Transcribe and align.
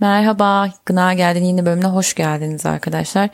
Merhaba, 0.00 0.70
Gına 0.86 1.14
Geldin 1.14 1.44
yeni 1.44 1.66
bölümüne 1.66 1.86
hoş 1.86 2.14
geldiniz 2.14 2.66
arkadaşlar. 2.66 3.30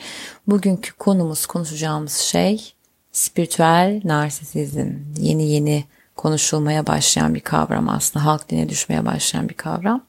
Bugünkü 0.47 0.93
konumuz, 0.93 1.47
konuşacağımız 1.47 2.17
şey 2.17 2.73
spiritüel 3.13 4.01
narsisizm. 4.05 4.91
Yeni 5.19 5.51
yeni 5.51 5.85
konuşulmaya 6.17 6.87
başlayan 6.87 7.35
bir 7.35 7.41
kavram 7.41 7.89
aslında. 7.89 8.25
Halk 8.25 8.49
diline 8.49 8.69
düşmeye 8.69 9.07
başlayan 9.07 9.49
bir 9.49 9.55
kavram. 9.55 10.05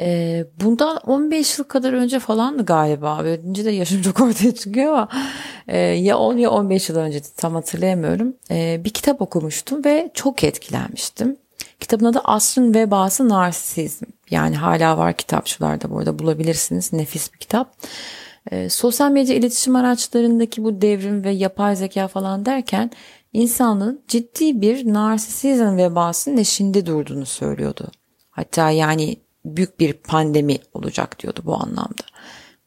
Ee, 0.00 0.44
bundan 0.60 0.96
15 0.96 1.58
yıl 1.58 1.64
kadar 1.64 1.92
önce 1.92 2.18
falandı 2.18 2.64
galiba. 2.64 3.20
Böylece 3.24 3.64
de 3.64 3.70
yaşım 3.70 4.02
çok 4.02 4.20
ortaya 4.20 4.54
çıkıyor 4.54 4.92
ama 4.92 5.08
e, 5.68 5.78
ya 5.78 6.18
10 6.18 6.36
ya 6.36 6.50
15 6.50 6.88
yıl 6.88 6.96
önce 6.96 7.20
tam 7.36 7.54
hatırlayamıyorum. 7.54 8.36
E, 8.50 8.80
bir 8.84 8.90
kitap 8.90 9.22
okumuştum 9.22 9.84
ve 9.84 10.10
çok 10.14 10.44
etkilenmiştim. 10.44 11.36
Kitabın 11.80 12.04
adı 12.04 12.20
Asrın 12.24 12.74
Vebası 12.74 13.28
Narsizm. 13.28 14.15
Yani 14.30 14.56
hala 14.56 14.98
var 14.98 15.16
kitapçılarda 15.16 15.90
burada 15.90 16.18
bulabilirsiniz. 16.18 16.92
Nefis 16.92 17.32
bir 17.32 17.38
kitap. 17.38 17.76
E, 18.50 18.68
sosyal 18.68 19.10
medya 19.10 19.36
iletişim 19.36 19.76
araçlarındaki 19.76 20.64
bu 20.64 20.80
devrim 20.82 21.24
ve 21.24 21.30
yapay 21.30 21.76
zeka 21.76 22.08
falan 22.08 22.46
derken 22.46 22.90
insanlığın 23.32 24.02
ciddi 24.08 24.60
bir 24.60 24.92
narsisizm 24.92 25.76
vebasının 25.76 26.36
eşinde 26.36 26.86
durduğunu 26.86 27.26
söylüyordu. 27.26 27.90
Hatta 28.30 28.70
yani 28.70 29.16
büyük 29.44 29.80
bir 29.80 29.92
pandemi 29.92 30.58
olacak 30.74 31.22
diyordu 31.22 31.40
bu 31.44 31.54
anlamda. 31.54 32.02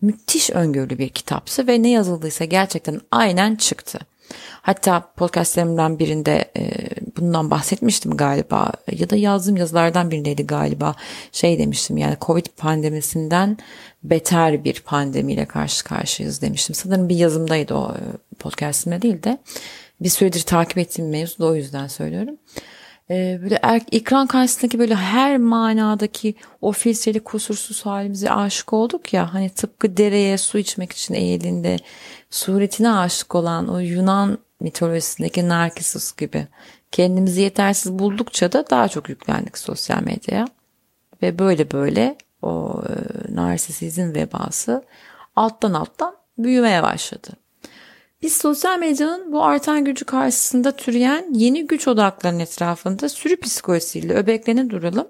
Müthiş 0.02 0.50
öngörülü 0.50 0.98
bir 0.98 1.10
kitapsı 1.10 1.68
ve 1.68 1.84
ne 1.84 1.90
yazıldıysa 1.90 2.46
gerçekten 2.46 3.02
aynen 3.12 3.56
çıktı. 3.56 4.00
Hatta 4.62 5.14
podcastlerimden 5.18 6.00
birinde 6.00 6.52
e, 6.58 6.90
bundan 7.22 7.52
bahsetmiştim 7.52 8.18
galiba 8.18 8.72
ya 8.92 9.10
da 9.10 9.16
yazdığım 9.16 9.58
yazılardan 9.58 10.12
birindeydi 10.12 10.48
galiba 10.48 10.96
şey 11.32 11.60
demiştim 11.60 11.98
yani 11.98 12.18
Covid 12.22 12.46
pandemisinden 12.58 13.58
beter 14.04 14.64
bir 14.64 14.82
pandemiyle 14.82 15.46
karşı 15.46 15.84
karşıyayız 15.84 16.42
demiştim. 16.42 16.76
Sanırım 16.76 17.10
bir 17.10 17.16
yazımdaydı 17.16 17.74
o 17.74 17.92
e, 17.92 18.02
podcastimde 18.36 19.02
değil 19.02 19.24
de 19.24 19.38
bir 20.02 20.10
süredir 20.10 20.42
takip 20.42 20.78
ettiğim 20.78 21.10
mevzu 21.10 21.40
da 21.40 21.46
o 21.46 21.56
yüzden 21.56 21.88
söylüyorum. 21.88 22.38
Ee, 23.12 23.40
böyle 23.42 23.60
er, 23.62 23.82
ekran 23.92 24.28
karşısındaki 24.28 24.80
böyle 24.80 24.96
her 24.96 25.38
manadaki 25.38 26.36
o 26.62 26.72
filtreli 26.72 27.20
kusursuz 27.20 27.86
halimize 27.86 28.32
aşık 28.32 28.74
olduk 28.74 29.14
ya 29.14 29.34
hani 29.34 29.50
tıpkı 29.50 29.98
dereye 29.98 30.38
su 30.38 30.58
içmek 30.58 30.92
için 30.92 31.14
eğildiğinde 31.14 31.78
suretine 32.30 32.92
aşık 32.92 33.36
olan 33.36 33.68
o 33.68 33.80
Yunan 33.80 34.38
mitolojisindeki 34.60 35.48
Narkisus 35.48 36.16
gibi 36.16 36.48
kendimizi 36.92 37.42
yetersiz 37.42 38.00
buldukça 38.00 38.52
da 38.52 38.70
daha 38.70 38.88
çok 38.88 39.10
yüklendik 39.10 39.58
sosyal 39.58 40.04
medyaya 40.04 40.48
ve 41.22 41.40
böyle 41.40 41.72
böyle 41.72 42.18
o 42.42 42.84
e, 42.90 43.36
narsisizm 43.36 44.14
vebası 44.14 44.84
alttan 45.36 45.74
alttan 45.74 46.16
büyümeye 46.38 46.84
başladı. 46.84 47.30
Biz 48.22 48.38
sosyal 48.38 48.80
medyanın 48.80 49.32
bu 49.32 49.44
artan 49.44 49.86
gücü 49.86 50.06
karşısında 50.06 50.72
türeyen 50.76 51.34
yeni 51.34 51.68
güç 51.68 51.88
odaklarının 51.88 52.40
etrafında 52.40 53.10
sürü 53.10 53.40
psikolojisiyle 53.40 54.14
öbeklene 54.14 54.70
duralım. 54.70 55.08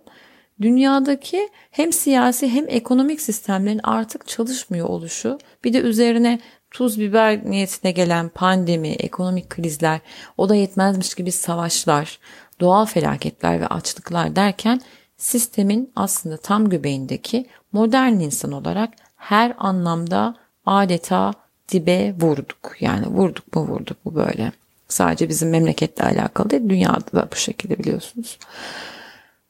Dünyadaki 0.61 1.49
hem 1.71 1.93
siyasi 1.93 2.49
hem 2.49 2.65
ekonomik 2.67 3.21
sistemlerin 3.21 3.79
artık 3.83 4.27
çalışmıyor 4.27 4.87
oluşu 4.87 5.39
bir 5.63 5.73
de 5.73 5.79
üzerine 5.79 6.39
tuz 6.71 6.99
biber 6.99 7.45
niyetine 7.45 7.91
gelen 7.91 8.29
pandemi, 8.29 8.89
ekonomik 8.89 9.49
krizler, 9.49 9.99
o 10.37 10.49
da 10.49 10.55
yetmezmiş 10.55 11.15
gibi 11.15 11.31
savaşlar, 11.31 12.19
doğal 12.59 12.85
felaketler 12.85 13.61
ve 13.61 13.67
açlıklar 13.67 14.35
derken 14.35 14.81
sistemin 15.17 15.91
aslında 15.95 16.37
tam 16.37 16.69
göbeğindeki 16.69 17.45
modern 17.71 18.13
insan 18.13 18.51
olarak 18.51 18.93
her 19.15 19.53
anlamda 19.57 20.35
adeta 20.65 21.33
dibe 21.71 22.15
vurduk. 22.21 22.75
Yani 22.79 23.07
vurduk 23.07 23.55
mu 23.55 23.61
vurduk 23.67 23.97
bu 24.05 24.15
böyle. 24.15 24.51
Sadece 24.87 25.29
bizim 25.29 25.49
memleketle 25.49 26.03
alakalı 26.03 26.49
değil, 26.49 26.69
dünyada 26.69 27.11
da 27.13 27.27
bu 27.31 27.35
şekilde 27.35 27.77
biliyorsunuz. 27.77 28.37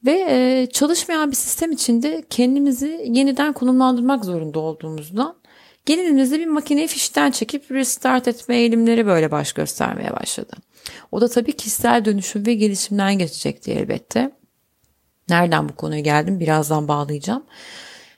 Ve 0.06 0.26
e, 0.30 0.66
çalışmayan 0.72 1.30
bir 1.30 1.36
sistem 1.36 1.72
içinde 1.72 2.24
kendimizi 2.30 3.04
yeniden 3.06 3.52
konumlandırmak 3.52 4.24
zorunda 4.24 4.58
olduğumuzdan 4.58 5.34
Gelinimizde 5.86 6.38
bir 6.38 6.46
makineyi 6.46 6.88
fişten 6.88 7.30
çekip 7.30 7.70
restart 7.70 8.28
etme 8.28 8.56
eğilimleri 8.56 9.06
böyle 9.06 9.30
baş 9.30 9.52
göstermeye 9.52 10.12
başladı. 10.12 10.56
O 11.12 11.20
da 11.20 11.28
tabii 11.28 11.52
kişisel 11.52 12.04
dönüşüm 12.04 12.46
ve 12.46 12.54
gelişimden 12.54 13.18
geçecekti 13.18 13.72
elbette. 13.72 14.30
Nereden 15.28 15.68
bu 15.68 15.76
konuya 15.76 16.00
geldim 16.00 16.40
birazdan 16.40 16.88
bağlayacağım. 16.88 17.44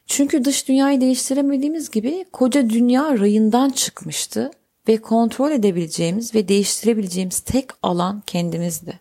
Çünkü 0.06 0.44
dış 0.44 0.68
dünyayı 0.68 1.00
değiştiremediğimiz 1.00 1.90
gibi 1.90 2.24
koca 2.32 2.70
dünya 2.70 3.18
rayından 3.18 3.70
çıkmıştı 3.70 4.50
ve 4.88 4.96
kontrol 4.96 5.50
edebileceğimiz 5.50 6.34
ve 6.34 6.48
değiştirebileceğimiz 6.48 7.40
tek 7.40 7.70
alan 7.82 8.22
kendimizdi. 8.26 9.00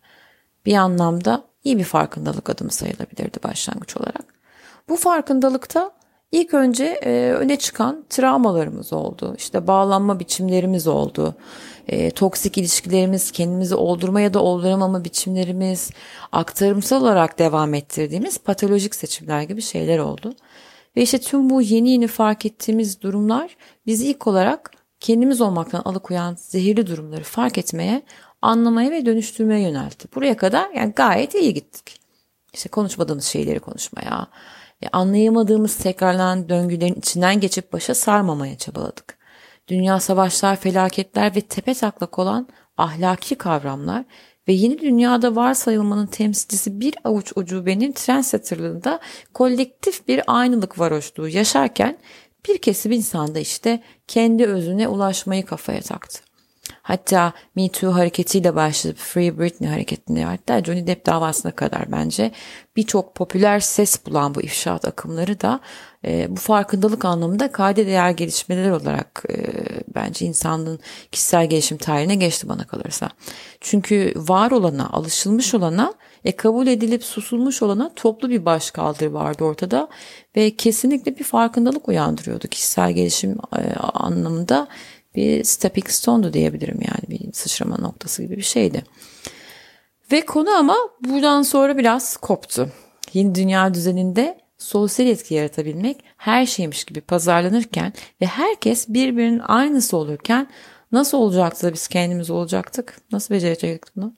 Bir 0.65 0.73
anlamda 0.73 1.43
iyi 1.63 1.77
bir 1.77 1.83
farkındalık 1.83 2.49
adımı 2.49 2.71
sayılabilirdi 2.71 3.43
başlangıç 3.43 3.97
olarak. 3.97 4.25
Bu 4.89 4.95
farkındalıkta 4.97 5.91
İlk 6.31 6.53
önce 6.53 6.85
e, 6.85 7.33
öne 7.33 7.55
çıkan 7.59 8.05
travmalarımız 8.09 8.93
oldu. 8.93 9.35
İşte 9.37 9.67
bağlanma 9.67 10.19
biçimlerimiz 10.19 10.87
oldu. 10.87 11.35
E, 11.87 12.11
toksik 12.11 12.57
ilişkilerimiz, 12.57 13.31
kendimizi 13.31 13.75
oldurma 13.75 14.21
ya 14.21 14.33
da 14.33 14.43
olduramama 14.43 15.03
biçimlerimiz, 15.03 15.89
aktarımsal 16.31 17.01
olarak 17.01 17.39
devam 17.39 17.73
ettirdiğimiz 17.73 18.37
patolojik 18.37 18.95
seçimler 18.95 19.41
gibi 19.41 19.61
şeyler 19.61 19.99
oldu. 19.99 20.33
Ve 20.95 21.01
işte 21.01 21.19
tüm 21.19 21.49
bu 21.49 21.61
yeni 21.61 21.91
yeni 21.91 22.07
fark 22.07 22.45
ettiğimiz 22.45 23.01
durumlar 23.01 23.57
bizi 23.85 24.07
ilk 24.09 24.27
olarak 24.27 24.71
kendimiz 24.99 25.41
olmaktan 25.41 25.81
alıkoyan 25.85 26.35
zehirli 26.39 26.87
durumları 26.87 27.23
fark 27.23 27.57
etmeye, 27.57 28.01
anlamaya 28.41 28.91
ve 28.91 29.05
dönüştürmeye 29.05 29.61
yöneltti. 29.61 30.07
Buraya 30.15 30.37
kadar 30.37 30.69
yani 30.69 30.93
gayet 30.95 31.35
iyi 31.35 31.53
gittik. 31.53 31.99
İşte 32.53 32.69
konuşmadığımız 32.69 33.25
şeyleri 33.25 33.59
konuşmaya, 33.59 34.27
anlayamadığımız 34.89 35.75
tekrarlanan 35.75 36.49
döngülerin 36.49 36.93
içinden 36.93 37.39
geçip 37.39 37.73
başa 37.73 37.95
sarmamaya 37.95 38.57
çabaladık. 38.57 39.17
Dünya 39.67 39.99
savaşlar, 39.99 40.55
felaketler 40.55 41.35
ve 41.35 41.41
tepe 41.41 41.73
taklak 41.73 42.19
olan 42.19 42.47
ahlaki 42.77 43.35
kavramlar 43.35 44.05
ve 44.47 44.53
yeni 44.53 44.79
dünyada 44.79 45.35
varsayılmanın 45.35 46.05
temsilcisi 46.05 46.79
bir 46.79 46.95
avuç 47.03 47.31
ucubenin 47.35 47.91
trendsetterlığında 47.91 48.99
kolektif 49.33 50.07
bir 50.07 50.21
aynılık 50.27 50.79
varoşluğu 50.79 51.27
yaşarken 51.27 51.97
bir 52.47 52.57
kesim 52.57 52.91
insanda 52.91 53.39
işte 53.39 53.83
kendi 54.07 54.45
özüne 54.45 54.87
ulaşmayı 54.87 55.45
kafaya 55.45 55.81
taktı. 55.81 56.30
Hatta 56.81 57.33
Me 57.55 57.69
Too 57.69 57.93
hareketiyle 57.93 58.55
başlayıp 58.55 58.97
Free 58.97 59.39
Britney 59.39 59.69
hareketinde 59.69 60.23
hatta 60.23 60.63
Johnny 60.63 60.87
Depp 60.87 61.05
davasına 61.05 61.51
kadar 61.51 61.91
bence 61.91 62.31
birçok 62.75 63.15
popüler 63.15 63.59
ses 63.59 64.05
bulan 64.05 64.35
bu 64.35 64.41
ifşaat 64.41 64.85
akımları 64.85 65.41
da 65.41 65.59
e, 66.05 66.27
bu 66.29 66.35
farkındalık 66.35 67.05
anlamında 67.05 67.51
kayda 67.51 67.85
değer 67.85 68.11
gelişmeler 68.11 68.71
olarak 68.71 69.23
e, 69.29 69.35
bence 69.95 70.25
insanlığın 70.25 70.79
kişisel 71.11 71.49
gelişim 71.49 71.77
tarihine 71.77 72.15
geçti 72.15 72.49
bana 72.49 72.67
kalırsa. 72.67 73.09
Çünkü 73.61 74.13
var 74.15 74.51
olana, 74.51 74.89
alışılmış 74.89 75.53
olana 75.53 75.93
e, 76.25 76.31
kabul 76.31 76.67
edilip 76.67 77.03
susulmuş 77.03 77.61
olana 77.61 77.91
toplu 77.95 78.29
bir 78.29 78.45
başkaldırı 78.45 79.13
vardı 79.13 79.43
ortada 79.43 79.87
ve 80.35 80.55
kesinlikle 80.55 81.17
bir 81.19 81.23
farkındalık 81.23 81.87
uyandırıyordu 81.87 82.47
kişisel 82.47 82.91
gelişim 82.91 83.37
e, 83.57 83.73
anlamında 83.79 84.67
bir 85.15 85.43
stepping 85.43 85.89
stone'du 85.89 86.33
diyebilirim 86.33 86.79
yani 86.81 87.19
bir 87.19 87.33
sıçrama 87.33 87.77
noktası 87.77 88.23
gibi 88.23 88.37
bir 88.37 88.41
şeydi. 88.41 88.83
Ve 90.11 90.25
konu 90.25 90.49
ama 90.49 90.75
buradan 91.01 91.41
sonra 91.41 91.77
biraz 91.77 92.17
koptu. 92.17 92.69
Yeni 93.13 93.35
dünya 93.35 93.73
düzeninde 93.73 94.39
sosyal 94.57 95.07
etki 95.07 95.33
yaratabilmek 95.33 96.03
her 96.17 96.45
şeymiş 96.45 96.83
gibi 96.83 97.01
pazarlanırken 97.01 97.93
ve 98.21 98.25
herkes 98.25 98.89
birbirinin 98.89 99.39
aynısı 99.39 99.97
olurken 99.97 100.47
nasıl 100.91 101.17
olacaktı 101.17 101.67
da 101.67 101.73
biz 101.73 101.87
kendimiz 101.87 102.29
olacaktık? 102.29 103.01
Nasıl 103.11 103.35
becerecektik 103.35 103.95
bunu? 103.95 104.13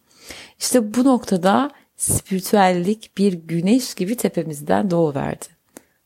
İşte 0.59 0.93
bu 0.93 1.03
noktada 1.03 1.71
spiritüellik 1.97 3.17
bir 3.17 3.33
güneş 3.33 3.95
gibi 3.95 4.15
tepemizden 4.15 4.91
doğuverdi 4.91 5.52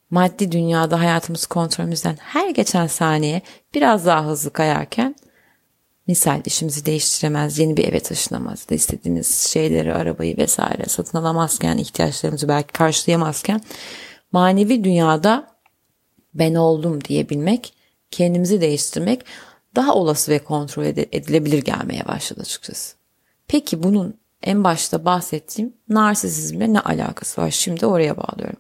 maddi 0.09 0.51
dünyada 0.51 0.99
hayatımız 0.99 1.45
kontrolümüzden 1.45 2.17
her 2.19 2.49
geçen 2.49 2.87
saniye 2.87 3.41
biraz 3.73 4.05
daha 4.05 4.25
hızlı 4.25 4.53
kayarken 4.53 5.15
misal 6.07 6.41
işimizi 6.45 6.85
değiştiremez, 6.85 7.59
yeni 7.59 7.77
bir 7.77 7.83
eve 7.87 7.99
taşınamaz 7.99 8.65
istediğimiz 8.69 9.35
şeyleri, 9.35 9.93
arabayı 9.93 10.37
vesaire 10.37 10.83
satın 10.87 11.17
alamazken, 11.17 11.77
ihtiyaçlarımızı 11.77 12.47
belki 12.47 12.73
karşılayamazken 12.73 13.61
manevi 14.31 14.83
dünyada 14.83 15.57
ben 16.33 16.55
oldum 16.55 17.03
diyebilmek, 17.03 17.73
kendimizi 18.11 18.61
değiştirmek 18.61 19.25
daha 19.75 19.95
olası 19.95 20.31
ve 20.31 20.39
kontrol 20.39 20.83
edilebilir 20.83 21.63
gelmeye 21.63 22.07
başladı 22.07 22.41
açıkçası. 22.41 22.95
Peki 23.47 23.83
bunun 23.83 24.19
en 24.43 24.63
başta 24.63 25.05
bahsettiğim 25.05 25.73
narsisizmle 25.89 26.73
ne 26.73 26.79
alakası 26.79 27.41
var? 27.41 27.51
Şimdi 27.51 27.85
oraya 27.85 28.17
bağlıyorum. 28.17 28.59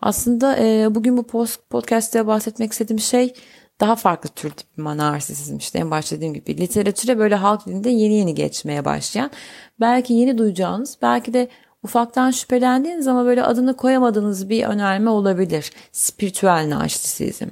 Aslında 0.00 0.56
e, 0.58 0.94
bugün 0.94 1.16
bu 1.16 1.22
podcast'te 1.70 2.26
bahsetmek 2.26 2.72
istediğim 2.72 3.00
şey 3.00 3.34
daha 3.80 3.96
farklı 3.96 4.28
tür 4.28 4.52
bir 4.78 4.82
narsisizm 4.82 5.56
işte 5.56 5.78
en 5.78 5.90
başta 5.90 6.16
dediğim 6.16 6.34
gibi 6.34 6.58
literatüre 6.58 7.18
böyle 7.18 7.34
halk 7.34 7.66
dilinde 7.66 7.90
yeni 7.90 8.14
yeni 8.14 8.34
geçmeye 8.34 8.84
başlayan 8.84 9.30
belki 9.80 10.14
yeni 10.14 10.38
duyacağınız 10.38 10.98
belki 11.02 11.34
de 11.34 11.48
ufaktan 11.82 12.30
şüphelendiğiniz 12.30 13.08
ama 13.08 13.24
böyle 13.24 13.42
adını 13.42 13.76
koyamadığınız 13.76 14.48
bir 14.48 14.64
önerme 14.64 15.10
olabilir. 15.10 15.70
Spiritüel 15.92 16.70
narsisizm. 16.70 17.48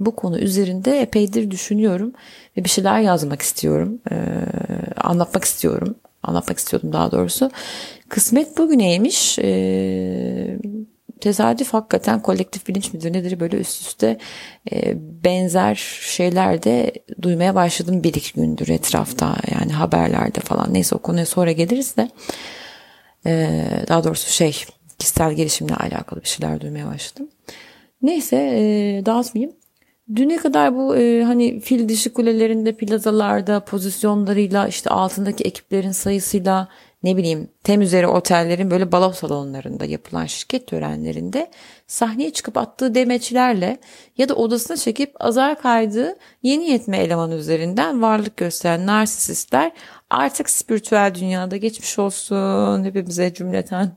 Bu 0.00 0.16
konu 0.16 0.38
üzerinde 0.38 1.00
epeydir 1.00 1.50
düşünüyorum 1.50 2.12
ve 2.56 2.64
bir 2.64 2.68
şeyler 2.68 3.00
yazmak 3.00 3.42
istiyorum. 3.42 4.00
Ee, 4.10 4.16
anlatmak 4.96 5.44
istiyorum. 5.44 5.94
Anlatmak 6.28 6.58
istiyordum 6.58 6.92
daha 6.92 7.12
doğrusu. 7.12 7.50
Kısmet 8.08 8.58
bugüneymiş. 8.58 9.38
Ee, 9.38 10.58
tesadüf 11.20 11.74
hakikaten 11.74 12.22
kolektif 12.22 12.68
bilinç 12.68 12.92
midir 12.92 13.12
nedir 13.12 13.40
böyle 13.40 13.56
üst 13.56 13.80
üste 13.80 14.18
e, 14.72 14.94
benzer 15.24 15.74
şeyler 16.00 16.62
de 16.62 16.92
duymaya 17.22 17.54
başladım 17.54 18.02
bir 18.02 18.14
iki 18.14 18.32
gündür 18.32 18.68
etrafta 18.68 19.36
yani 19.52 19.72
haberlerde 19.72 20.40
falan 20.40 20.74
neyse 20.74 20.94
o 20.94 20.98
konuya 20.98 21.26
sonra 21.26 21.52
geliriz 21.52 21.96
de 21.96 22.10
e, 23.26 23.64
daha 23.88 24.04
doğrusu 24.04 24.30
şey 24.30 24.64
kişisel 24.98 25.32
gelişimle 25.32 25.74
alakalı 25.74 26.22
bir 26.22 26.28
şeyler 26.28 26.60
duymaya 26.60 26.86
başladım. 26.86 27.28
Neyse 28.02 28.36
e, 28.36 29.06
dağıtmayayım. 29.06 29.57
Düne 30.16 30.36
kadar 30.36 30.74
bu 30.74 30.96
e, 30.96 31.24
hani 31.24 31.60
fil 31.60 31.88
dişi 31.88 32.12
kulelerinde 32.12 32.72
plazalarda 32.72 33.60
pozisyonlarıyla 33.60 34.68
işte 34.68 34.90
altındaki 34.90 35.44
ekiplerin 35.44 35.92
sayısıyla 35.92 36.68
ne 37.02 37.16
bileyim 37.16 37.48
tem 37.64 37.80
üzeri 37.80 38.06
otellerin 38.06 38.70
böyle 38.70 38.92
balo 38.92 39.12
salonlarında 39.12 39.84
yapılan 39.84 40.26
şirket 40.26 40.66
törenlerinde 40.66 41.50
sahneye 41.86 42.30
çıkıp 42.30 42.56
attığı 42.56 42.94
demeçlerle 42.94 43.78
ya 44.18 44.28
da 44.28 44.34
odasına 44.34 44.76
çekip 44.76 45.24
azar 45.24 45.60
kaydığı 45.60 46.16
yeni 46.42 46.70
yetme 46.70 46.98
eleman 46.98 47.30
üzerinden 47.30 48.02
varlık 48.02 48.36
gösteren 48.36 48.86
narsisistler 48.86 49.72
artık 50.10 50.50
spiritüel 50.50 51.14
dünyada 51.14 51.56
geçmiş 51.56 51.98
olsun 51.98 52.84
hepimize 52.84 53.34
cümleten. 53.34 53.96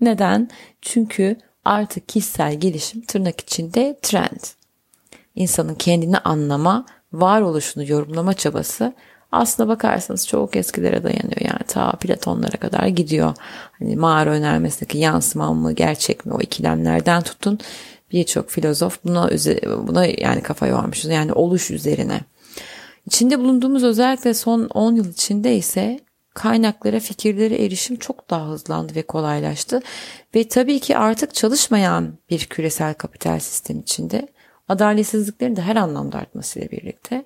Neden? 0.00 0.50
Çünkü 0.82 1.36
artık 1.64 2.08
kişisel 2.08 2.60
gelişim 2.60 3.00
tırnak 3.00 3.40
içinde 3.40 3.98
trend. 4.02 4.61
İnsanın 5.34 5.74
kendini 5.74 6.18
anlama, 6.18 6.86
varoluşunu 7.12 7.84
yorumlama 7.84 8.34
çabası 8.34 8.94
aslına 9.32 9.68
bakarsanız 9.68 10.28
çok 10.28 10.56
eskilere 10.56 11.02
dayanıyor 11.02 11.40
yani 11.40 11.62
ta 11.68 11.92
Platonlara 11.92 12.56
kadar 12.56 12.86
gidiyor. 12.86 13.34
Hani 13.78 13.96
mağara 13.96 14.30
önermesindeki 14.30 14.98
yansıma 14.98 15.52
mı 15.54 15.72
gerçek 15.72 16.26
mi 16.26 16.32
o 16.34 16.40
ikilemlerden 16.40 17.22
tutun 17.22 17.58
birçok 18.12 18.50
filozof 18.50 19.04
buna 19.04 19.30
buna 19.88 20.06
yani 20.06 20.42
kafa 20.42 20.66
yormuş 20.66 21.04
yani 21.04 21.32
oluş 21.32 21.70
üzerine. 21.70 22.20
İçinde 23.06 23.38
bulunduğumuz 23.38 23.84
özellikle 23.84 24.34
son 24.34 24.64
10 24.64 24.94
yıl 24.94 25.08
içinde 25.12 25.56
ise 25.56 26.00
kaynaklara, 26.34 27.00
fikirlere 27.00 27.64
erişim 27.64 27.96
çok 27.96 28.30
daha 28.30 28.48
hızlandı 28.48 28.94
ve 28.94 29.02
kolaylaştı. 29.02 29.82
Ve 30.34 30.48
tabii 30.48 30.80
ki 30.80 30.96
artık 30.96 31.34
çalışmayan 31.34 32.18
bir 32.30 32.46
küresel 32.46 32.94
kapital 32.94 33.38
sistem 33.38 33.80
içinde 33.80 34.28
adaletsizliklerin 34.68 35.56
de 35.56 35.62
her 35.62 35.76
anlamda 35.76 36.18
artmasıyla 36.18 36.70
birlikte 36.70 37.24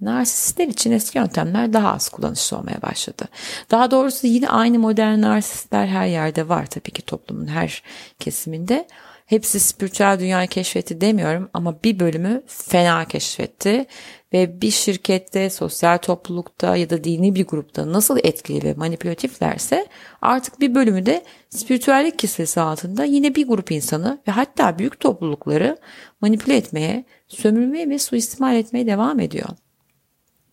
Narsistler 0.00 0.68
için 0.68 0.92
eski 0.92 1.18
yöntemler 1.18 1.72
daha 1.72 1.92
az 1.92 2.08
kullanışlı 2.08 2.56
olmaya 2.56 2.82
başladı. 2.82 3.28
Daha 3.70 3.90
doğrusu 3.90 4.26
yine 4.26 4.48
aynı 4.48 4.78
modern 4.78 5.20
narsistler 5.20 5.86
her 5.86 6.06
yerde 6.06 6.48
var 6.48 6.66
tabii 6.66 6.90
ki 6.90 7.02
toplumun 7.02 7.46
her 7.46 7.82
kesiminde. 8.18 8.86
Hepsi 9.26 9.60
spiritüel 9.60 10.20
dünyayı 10.20 10.48
keşfetti 10.48 11.00
demiyorum 11.00 11.50
ama 11.52 11.82
bir 11.84 11.98
bölümü 12.00 12.42
fena 12.46 13.04
keşfetti 13.04 13.86
ve 14.34 14.60
bir 14.60 14.70
şirkette, 14.70 15.50
sosyal 15.50 15.98
toplulukta 15.98 16.76
ya 16.76 16.90
da 16.90 17.04
dini 17.04 17.34
bir 17.34 17.46
grupta 17.46 17.92
nasıl 17.92 18.18
etkili 18.22 18.64
ve 18.64 18.74
manipülatiflerse 18.74 19.86
artık 20.22 20.60
bir 20.60 20.74
bölümü 20.74 21.06
de 21.06 21.24
spiritüellik 21.50 22.18
kisvesi 22.18 22.60
altında 22.60 23.04
yine 23.04 23.34
bir 23.34 23.46
grup 23.46 23.70
insanı 23.70 24.18
ve 24.28 24.32
hatta 24.32 24.78
büyük 24.78 25.00
toplulukları 25.00 25.78
manipüle 26.20 26.56
etmeye, 26.56 27.04
sömürmeye 27.28 27.88
ve 27.88 27.98
suistimal 27.98 28.56
etmeye 28.56 28.86
devam 28.86 29.20
ediyor. 29.20 29.48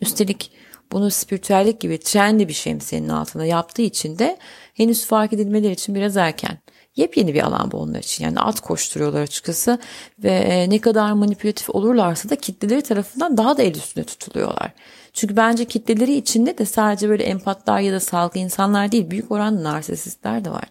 Üstelik 0.02 0.52
bunu 0.92 1.12
spiritüellik 1.12 1.82
gibi 1.82 2.00
trendy 2.00 2.48
bir 2.48 2.54
şemsiyenin 2.54 3.10
altında 3.10 3.46
yaptığı 3.46 3.82
için 3.82 4.20
de 4.20 4.38
henüz 4.74 5.06
fark 5.06 5.34
edilmeleri 5.34 5.74
için 5.74 5.96
biraz 5.96 6.18
erken. 6.18 6.58
Yepyeni 6.96 7.34
bir 7.34 7.44
alan 7.44 7.72
bu 7.72 7.78
onlar 7.78 8.00
için. 8.00 8.26
Yani 8.26 8.40
at 8.40 8.60
koşturuyorlar 8.60 9.22
açıkçası 9.22 9.80
ve 10.24 10.32
e, 10.32 10.70
ne 10.70 10.82
kadar 10.82 11.12
manipülatif 11.12 11.70
olurlarsa 11.70 12.30
da 12.30 12.36
kitleleri 12.36 12.82
tarafından 12.82 13.38
daha 13.38 13.58
da 13.58 13.64
el 13.64 13.76
üstünde 13.76 14.06
tutuluyorlar. 14.06 14.72
Çünkü 15.14 15.38
bence 15.38 15.66
kitleleri 15.66 16.16
içinde 16.16 16.58
de 16.58 16.66
sadece 16.66 17.10
böyle 17.10 17.24
empatlar 17.24 17.80
ya 17.80 17.94
da 17.94 18.00
sağlıklı 18.00 18.40
insanlar 18.40 18.92
değil 18.92 19.12
büyük 19.12 19.32
oranda 19.32 19.64
narsisistler 19.64 20.46
de 20.46 20.52
var. 20.52 20.64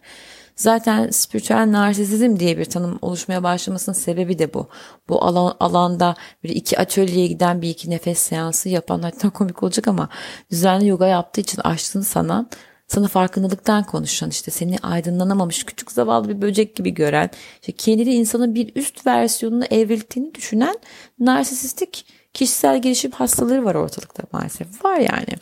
Zaten 0.56 1.10
spiritüel 1.10 1.72
narsisizm 1.72 2.38
diye 2.38 2.58
bir 2.58 2.64
tanım 2.64 2.98
oluşmaya 3.02 3.42
başlamasının 3.42 3.96
sebebi 3.96 4.38
de 4.38 4.54
bu. 4.54 4.68
Bu 5.08 5.24
alan, 5.24 5.56
alanda 5.60 6.14
bir 6.44 6.48
iki 6.48 6.78
atölyeye 6.78 7.26
giden 7.26 7.62
bir 7.62 7.68
iki 7.68 7.90
nefes 7.90 8.18
seansı 8.18 8.68
yapan 8.68 9.02
hatta 9.02 9.30
komik 9.30 9.62
olacak 9.62 9.88
ama 9.88 10.08
düzenli 10.50 10.86
yoga 10.86 11.06
yaptığı 11.06 11.40
için 11.40 11.60
açtığını 11.60 12.04
sanan 12.04 12.50
sana 12.90 13.08
farkındalıktan 13.08 13.84
konuşan 13.84 14.30
işte 14.30 14.50
seni 14.50 14.78
aydınlanamamış 14.78 15.64
küçük 15.64 15.92
zavallı 15.92 16.28
bir 16.28 16.42
böcek 16.42 16.76
gibi 16.76 16.94
gören 16.94 17.30
işte 17.60 17.72
kendini 17.72 18.14
insanın 18.14 18.54
bir 18.54 18.72
üst 18.76 19.06
versiyonunu 19.06 19.64
evrildiğini 19.64 20.34
düşünen 20.34 20.76
narsisistik 21.18 22.06
kişisel 22.34 22.82
gelişim 22.82 23.10
hastaları 23.10 23.64
var 23.64 23.74
ortalıkta 23.74 24.22
maalesef 24.32 24.84
var 24.84 24.96
yani. 24.96 25.38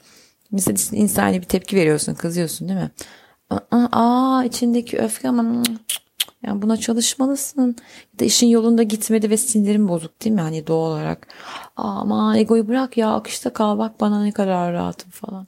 Mesela 0.50 0.76
insani 0.92 1.40
bir 1.40 1.46
tepki 1.46 1.76
veriyorsun 1.76 2.14
kızıyorsun 2.14 2.68
değil 2.68 2.80
mi? 2.80 2.90
Aa, 3.70 4.44
içindeki 4.44 4.98
öfke 4.98 5.28
ama 5.28 5.62
yani 6.42 6.62
buna 6.62 6.76
çalışmalısın. 6.76 7.76
Ya 8.12 8.18
da 8.20 8.24
işin 8.24 8.46
yolunda 8.46 8.82
gitmedi 8.82 9.30
ve 9.30 9.36
sinirim 9.36 9.88
bozuk 9.88 10.24
değil 10.24 10.34
mi? 10.34 10.40
Hani 10.40 10.66
doğal 10.66 10.90
olarak. 10.90 11.28
Ama 11.76 12.38
egoyu 12.38 12.68
bırak 12.68 12.96
ya 12.96 13.12
akışta 13.14 13.52
kal 13.52 13.78
bak 13.78 14.00
bana 14.00 14.22
ne 14.22 14.32
kadar 14.32 14.72
rahatım 14.72 15.10
falan. 15.10 15.46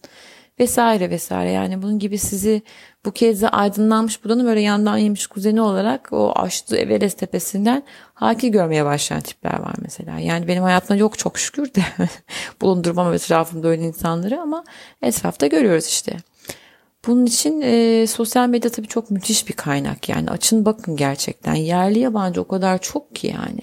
Vesaire 0.61 1.11
vesaire 1.11 1.51
yani 1.51 1.83
bunun 1.83 1.99
gibi 1.99 2.19
sizi 2.19 2.63
bu 3.05 3.13
kez 3.13 3.43
de 3.43 3.49
aydınlanmış 3.49 4.25
buranın 4.25 4.47
böyle 4.47 4.61
yandan 4.61 4.97
yemiş 4.97 5.27
kuzeni 5.27 5.61
olarak 5.61 6.09
o 6.13 6.33
açtığı 6.33 6.77
Everest 6.77 7.19
tepesinden 7.19 7.83
haki 8.15 8.51
görmeye 8.51 8.85
başlayan 8.85 9.21
tipler 9.21 9.61
var 9.61 9.75
mesela. 9.83 10.19
Yani 10.19 10.49
benim 10.49 10.63
hayatımda 10.63 10.97
yok 10.97 11.19
çok 11.19 11.39
şükür 11.39 11.75
de 11.75 11.83
bulundurmam 12.61 13.15
etrafımda 13.15 13.69
öyle 13.69 13.83
insanları 13.83 14.41
ama 14.41 14.65
etrafta 15.03 15.47
görüyoruz 15.47 15.87
işte. 15.87 16.17
Bunun 17.07 17.27
için 17.27 17.61
e, 17.61 18.07
sosyal 18.07 18.49
medya 18.49 18.71
tabii 18.71 18.89
çok 18.89 19.11
müthiş 19.11 19.49
bir 19.49 19.55
kaynak 19.55 20.09
yani 20.09 20.31
açın 20.31 20.65
bakın 20.65 20.97
gerçekten 20.97 21.55
yerli 21.55 21.99
yabancı 21.99 22.41
o 22.41 22.49
kadar 22.49 22.79
çok 22.79 23.15
ki 23.15 23.27
yani. 23.27 23.63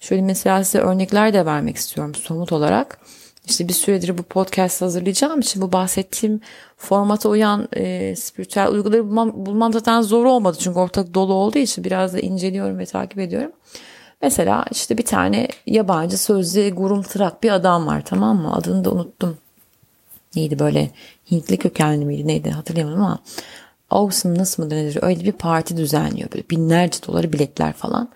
Şöyle 0.00 0.22
mesela 0.22 0.64
size 0.64 0.78
örnekler 0.78 1.32
de 1.32 1.46
vermek 1.46 1.76
istiyorum 1.76 2.14
somut 2.14 2.52
olarak. 2.52 2.98
İşte 3.46 3.68
bir 3.68 3.72
süredir 3.72 4.18
bu 4.18 4.22
podcast 4.22 4.82
hazırlayacağım 4.82 5.40
için 5.40 5.62
bu 5.62 5.72
bahsettiğim 5.72 6.40
formata 6.76 7.28
uyan 7.28 7.68
e, 7.76 8.16
spiritüel 8.16 8.68
uyguları 8.68 9.06
bulmam, 9.08 9.46
bulmam 9.46 9.72
zaten 9.72 10.02
zor 10.02 10.24
olmadı. 10.24 10.56
Çünkü 10.60 10.78
ortak 10.78 11.14
dolu 11.14 11.32
olduğu 11.32 11.58
için 11.58 11.84
biraz 11.84 12.14
da 12.14 12.20
inceliyorum 12.20 12.78
ve 12.78 12.86
takip 12.86 13.18
ediyorum. 13.18 13.52
Mesela 14.22 14.64
işte 14.70 14.98
bir 14.98 15.04
tane 15.04 15.48
yabancı 15.66 16.18
sözlü 16.18 16.70
gurumtırak 16.70 17.42
bir 17.42 17.50
adam 17.50 17.86
var 17.86 18.04
tamam 18.04 18.36
mı? 18.36 18.54
Adını 18.54 18.84
da 18.84 18.90
unuttum 18.90 19.38
neydi 20.36 20.58
böyle 20.58 20.90
Hintli 21.30 21.56
kökenli 21.56 22.04
miydi 22.04 22.26
neydi 22.26 22.50
hatırlayamadım 22.50 23.02
ama 23.02 23.18
Awesomeness 23.90 24.58
mıdır 24.58 24.76
nedir 24.76 24.98
öyle 25.02 25.24
bir 25.24 25.32
parti 25.32 25.76
düzenliyor 25.76 26.32
böyle 26.32 26.50
binlerce 26.50 26.98
doları 27.06 27.32
biletler 27.32 27.72
falan. 27.72 28.08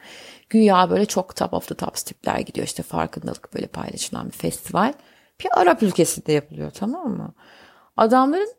Güya 0.50 0.90
böyle 0.90 1.06
çok 1.06 1.36
top 1.36 1.54
of 1.54 1.68
the 1.68 1.74
tops 1.74 2.02
tipler 2.02 2.38
gidiyor 2.38 2.66
işte 2.66 2.82
farkındalık 2.82 3.54
böyle 3.54 3.66
paylaşılan 3.66 4.26
bir 4.26 4.36
festival. 4.36 4.92
Bir 5.40 5.60
Arap 5.60 5.82
ülkesinde 5.82 6.32
yapılıyor 6.32 6.70
tamam 6.70 7.10
mı? 7.16 7.34
Adamların 7.96 8.52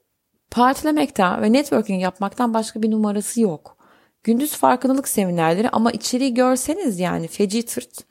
partilemekten 0.52 1.42
ve 1.42 1.54
networking 1.54 2.02
yapmaktan 2.02 2.54
başka 2.54 2.82
bir 2.82 2.92
numarası 2.92 3.42
yok. 3.42 3.78
Gündüz 4.24 4.56
farkındalık 4.56 5.08
seminerleri 5.08 5.70
ama 5.70 5.92
içeriği 5.92 6.34
görseniz 6.34 7.00
yani 7.00 7.28
feci 7.28 7.66
tırt. 7.66 8.06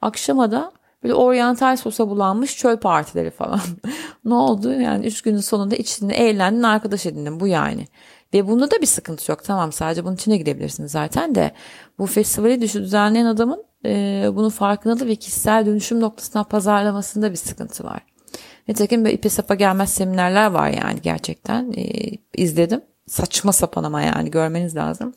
Akşama 0.00 0.50
da 0.50 0.72
Böyle 1.04 1.14
oryantal 1.14 1.76
sosa 1.76 2.08
bulanmış 2.08 2.58
çöl 2.58 2.76
partileri 2.76 3.30
falan. 3.30 3.60
ne 4.24 4.34
oldu? 4.34 4.72
Yani 4.72 5.06
üç 5.06 5.22
günün 5.22 5.38
sonunda 5.38 5.76
içinde 5.76 6.14
eğlendin 6.14 6.62
arkadaş 6.62 7.06
edindin 7.06 7.40
bu 7.40 7.46
yani. 7.46 7.86
Ve 8.34 8.48
bunda 8.48 8.70
da 8.70 8.80
bir 8.80 8.86
sıkıntı 8.86 9.30
yok. 9.30 9.44
Tamam 9.44 9.72
sadece 9.72 10.04
bunun 10.04 10.14
içine 10.14 10.36
gidebilirsiniz 10.36 10.92
zaten 10.92 11.34
de. 11.34 11.52
Bu 11.98 12.06
festivali 12.06 12.60
düşü 12.60 12.82
düzenleyen 12.82 13.26
adamın 13.26 13.64
e, 13.84 14.26
bunu 14.34 14.50
farkındalık 14.50 15.06
ve 15.06 15.16
kişisel 15.16 15.66
dönüşüm 15.66 16.00
noktasına 16.00 16.44
pazarlamasında 16.44 17.30
bir 17.30 17.36
sıkıntı 17.36 17.84
var. 17.84 18.13
Nitekim 18.68 19.04
böyle 19.04 19.14
ipe 19.14 19.28
sapa 19.28 19.54
gelmez 19.54 19.90
seminerler 19.90 20.50
var 20.50 20.68
yani 20.68 21.00
gerçekten. 21.02 21.72
E, 21.76 21.84
izledim. 22.34 22.80
Saçma 23.06 23.52
sapan 23.52 23.84
ama 23.84 24.02
yani 24.02 24.30
görmeniz 24.30 24.76
lazım. 24.76 25.14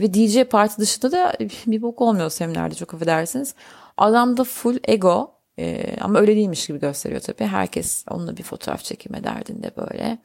Ve 0.00 0.14
DJ 0.14 0.44
parti 0.44 0.78
dışında 0.78 1.12
da 1.12 1.32
bir 1.66 1.82
bok 1.82 2.00
olmuyor 2.00 2.30
seminerde 2.30 2.74
çok 2.74 2.94
affedersiniz. 2.94 3.54
Adam 3.96 4.36
da 4.36 4.44
full 4.44 4.78
ego 4.84 5.30
e, 5.58 5.96
ama 6.00 6.18
öyle 6.18 6.36
değilmiş 6.36 6.66
gibi 6.66 6.80
gösteriyor 6.80 7.20
tabii. 7.20 7.44
Herkes 7.44 8.04
onunla 8.10 8.36
bir 8.36 8.42
fotoğraf 8.42 8.84
çekime 8.84 9.24
derdinde 9.24 9.70
böyle. 9.76 10.18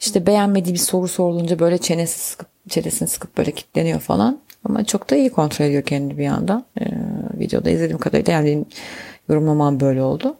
İşte 0.00 0.26
beğenmediği 0.26 0.74
bir 0.74 0.80
soru 0.80 1.08
sorulunca 1.08 1.58
böyle 1.58 1.78
çenesi 1.78 2.18
sıkıp, 2.18 2.48
çenesini 2.68 3.08
sıkıp 3.08 3.36
böyle 3.38 3.50
kilitleniyor 3.50 4.00
falan. 4.00 4.40
Ama 4.64 4.84
çok 4.84 5.10
da 5.10 5.16
iyi 5.16 5.30
kontrol 5.30 5.66
ediyor 5.66 5.82
kendini 5.82 6.18
bir 6.18 6.26
anda. 6.26 6.64
Ee, 6.80 6.84
videoda 7.38 7.70
izlediğim 7.70 7.98
kadarıyla 7.98 8.32
yani 8.32 8.64
yorumlamam 9.28 9.80
böyle 9.80 10.02
oldu. 10.02 10.36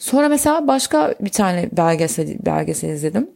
Sonra 0.00 0.28
mesela 0.28 0.66
başka 0.66 1.14
bir 1.20 1.30
tane 1.30 1.68
belgesel, 1.72 2.36
belgesel 2.46 2.88
izledim. 2.88 3.30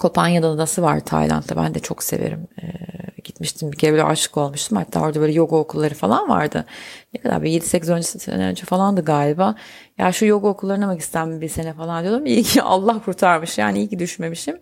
Kopanya'da 0.00 0.48
adası 0.48 0.82
var 0.82 1.00
Tayland'da. 1.00 1.56
Ben 1.56 1.74
de 1.74 1.78
çok 1.78 2.02
severim. 2.02 2.48
Ee, 2.62 2.66
gitmiştim 3.24 3.72
bir 3.72 3.76
kere 3.76 4.02
aşık 4.02 4.36
olmuştum. 4.36 4.78
Hatta 4.78 5.00
orada 5.00 5.20
böyle 5.20 5.32
yoga 5.32 5.56
okulları 5.56 5.94
falan 5.94 6.28
vardı. 6.28 6.64
Ne 7.14 7.20
kadar 7.20 7.42
bir 7.42 7.50
7-8 7.50 7.92
önce, 7.92 8.02
sene 8.02 8.44
önce 8.46 8.64
falandı 8.64 9.04
galiba. 9.04 9.54
Ya 9.98 10.12
şu 10.12 10.26
yoga 10.26 10.48
okullarına 10.48 10.86
mı 10.86 10.94
gitsem 10.94 11.40
bir 11.40 11.48
sene 11.48 11.72
falan 11.72 12.04
diyordum. 12.04 12.26
İyi 12.26 12.42
ki 12.42 12.62
Allah 12.62 13.02
kurtarmış 13.04 13.58
yani 13.58 13.78
iyi 13.78 13.88
ki 13.88 13.98
düşmemişim. 13.98 14.58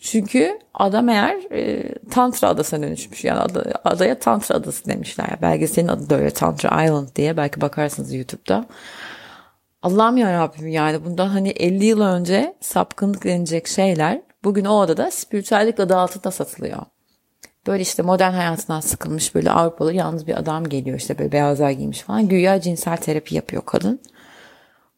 Çünkü 0.00 0.58
adam 0.74 1.08
eğer 1.08 1.52
e, 1.52 1.94
Tantra 2.10 2.48
adasına 2.48 2.82
dönüşmüş. 2.82 3.24
Yani 3.24 3.40
ada, 3.40 3.64
adaya 3.84 4.18
Tantra 4.18 4.54
adası 4.54 4.84
demişler. 4.84 5.42
Belgeselin 5.42 5.88
adı 5.88 6.10
da 6.10 6.16
öyle 6.16 6.30
Tantra 6.30 6.84
Island 6.84 7.08
diye. 7.16 7.36
Belki 7.36 7.60
bakarsınız 7.60 8.14
YouTube'da. 8.14 8.66
Allah'ım 9.82 10.16
ya 10.16 10.32
Rabbim 10.32 10.68
yani 10.68 11.04
bundan 11.04 11.28
hani 11.28 11.48
50 11.48 11.84
yıl 11.84 12.00
önce 12.00 12.56
sapkınlık 12.60 13.24
denilecek 13.24 13.66
şeyler 13.66 14.22
bugün 14.44 14.64
o 14.64 14.80
adada 14.80 15.10
spiritüellik 15.10 15.80
adı 15.80 15.96
altında 15.96 16.30
satılıyor. 16.30 16.82
Böyle 17.66 17.82
işte 17.82 18.02
modern 18.02 18.32
hayatından 18.32 18.80
sıkılmış 18.80 19.34
böyle 19.34 19.50
Avrupalı 19.50 19.92
yalnız 19.92 20.26
bir 20.26 20.38
adam 20.38 20.68
geliyor 20.68 20.98
işte 20.98 21.18
böyle 21.18 21.32
beyazlar 21.32 21.70
giymiş 21.70 22.00
falan. 22.00 22.28
Güya 22.28 22.60
cinsel 22.60 22.96
terapi 22.96 23.34
yapıyor 23.34 23.62
kadın. 23.66 24.00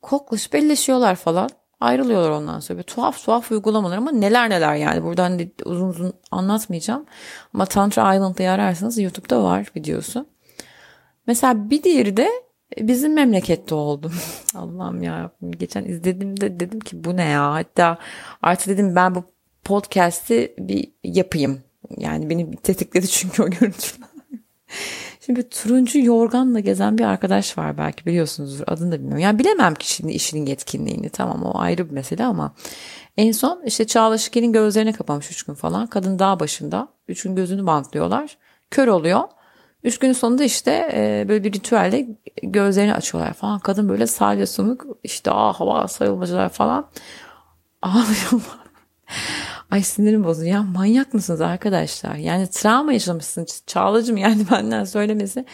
Kokluş 0.02 0.52
belleşiyorlar 0.52 1.16
falan. 1.16 1.50
Ayrılıyorlar 1.80 2.30
ondan 2.30 2.60
sonra. 2.60 2.76
Böyle 2.76 2.86
tuhaf 2.86 3.24
tuhaf 3.24 3.52
uygulamalar 3.52 3.96
ama 3.96 4.12
neler 4.12 4.50
neler 4.50 4.74
yani. 4.74 5.04
Buradan 5.04 5.40
uzun 5.64 5.88
uzun 5.88 6.12
anlatmayacağım. 6.30 7.06
Ama 7.54 7.66
Tantra 7.66 8.14
Island'ı 8.14 8.50
ararsanız 8.50 8.98
YouTube'da 8.98 9.42
var 9.42 9.72
videosu. 9.76 10.26
Mesela 11.26 11.70
bir 11.70 11.82
diğeri 11.82 12.16
de 12.16 12.30
bizim 12.78 13.14
memlekette 13.14 13.74
oldu. 13.74 14.10
Allah'ım 14.54 15.02
ya 15.02 15.30
geçen 15.50 15.84
izlediğimde 15.84 16.60
dedim 16.60 16.80
ki 16.80 17.04
bu 17.04 17.16
ne 17.16 17.24
ya. 17.24 17.52
Hatta 17.52 17.98
artık 18.42 18.68
dedim 18.68 18.96
ben 18.96 19.14
bu 19.14 19.24
podcast'i 19.64 20.54
bir 20.58 20.92
yapayım. 21.04 21.60
Yani 21.98 22.30
beni 22.30 22.56
tetikledi 22.56 23.08
çünkü 23.08 23.42
o 23.42 23.50
görüntüler. 23.50 24.08
Şimdi 25.26 25.48
turuncu 25.48 25.98
yorganla 25.98 26.60
gezen 26.60 26.98
bir 26.98 27.04
arkadaş 27.04 27.58
var 27.58 27.78
belki 27.78 28.06
biliyorsunuzdur 28.06 28.64
adını 28.66 28.92
da 28.92 28.96
bilmiyorum. 28.98 29.22
Yani 29.22 29.38
bilemem 29.38 29.74
ki 29.74 29.92
şimdi 29.92 30.12
işinin 30.12 30.46
yetkinliğini 30.46 31.10
tamam 31.10 31.42
o 31.42 31.58
ayrı 31.58 31.88
bir 31.88 31.94
mesele 31.94 32.24
ama 32.24 32.54
en 33.16 33.32
son 33.32 33.62
işte 33.66 33.86
Çağla 33.86 34.18
Şikel'in 34.18 34.52
gözlerine 34.52 34.92
kapamış 34.92 35.30
üç 35.30 35.42
gün 35.42 35.54
falan. 35.54 35.86
Kadın 35.86 36.18
dağ 36.18 36.40
başında 36.40 36.88
üç 37.08 37.22
gün 37.22 37.36
gözünü 37.36 37.66
bantlıyorlar. 37.66 38.38
Kör 38.70 38.88
oluyor. 38.88 39.22
Üç 39.84 39.98
günün 39.98 40.12
sonunda 40.12 40.44
işte 40.44 40.90
e, 40.94 41.28
böyle 41.28 41.44
bir 41.44 41.52
ritüelle 41.52 42.06
gözlerini 42.42 42.94
açıyorlar 42.94 43.32
falan. 43.32 43.58
Kadın 43.58 43.88
böyle 43.88 44.06
salya 44.06 44.46
sumuk 44.46 44.86
işte 45.04 45.30
ah 45.30 45.60
hava 45.60 45.88
sayılmacılar 45.88 46.48
falan 46.48 46.90
ağlıyorlar. 47.82 48.62
Ay 49.70 49.82
sinirim 49.82 50.24
bozuluyor. 50.24 50.54
Ya 50.54 50.62
manyak 50.62 51.14
mısınız 51.14 51.40
arkadaşlar? 51.40 52.14
Yani 52.14 52.50
travma 52.50 52.92
yaşamışsınız. 52.92 53.62
Çağlacım 53.66 54.16
yani 54.16 54.46
benden 54.50 54.84
söylemesi. 54.84 55.44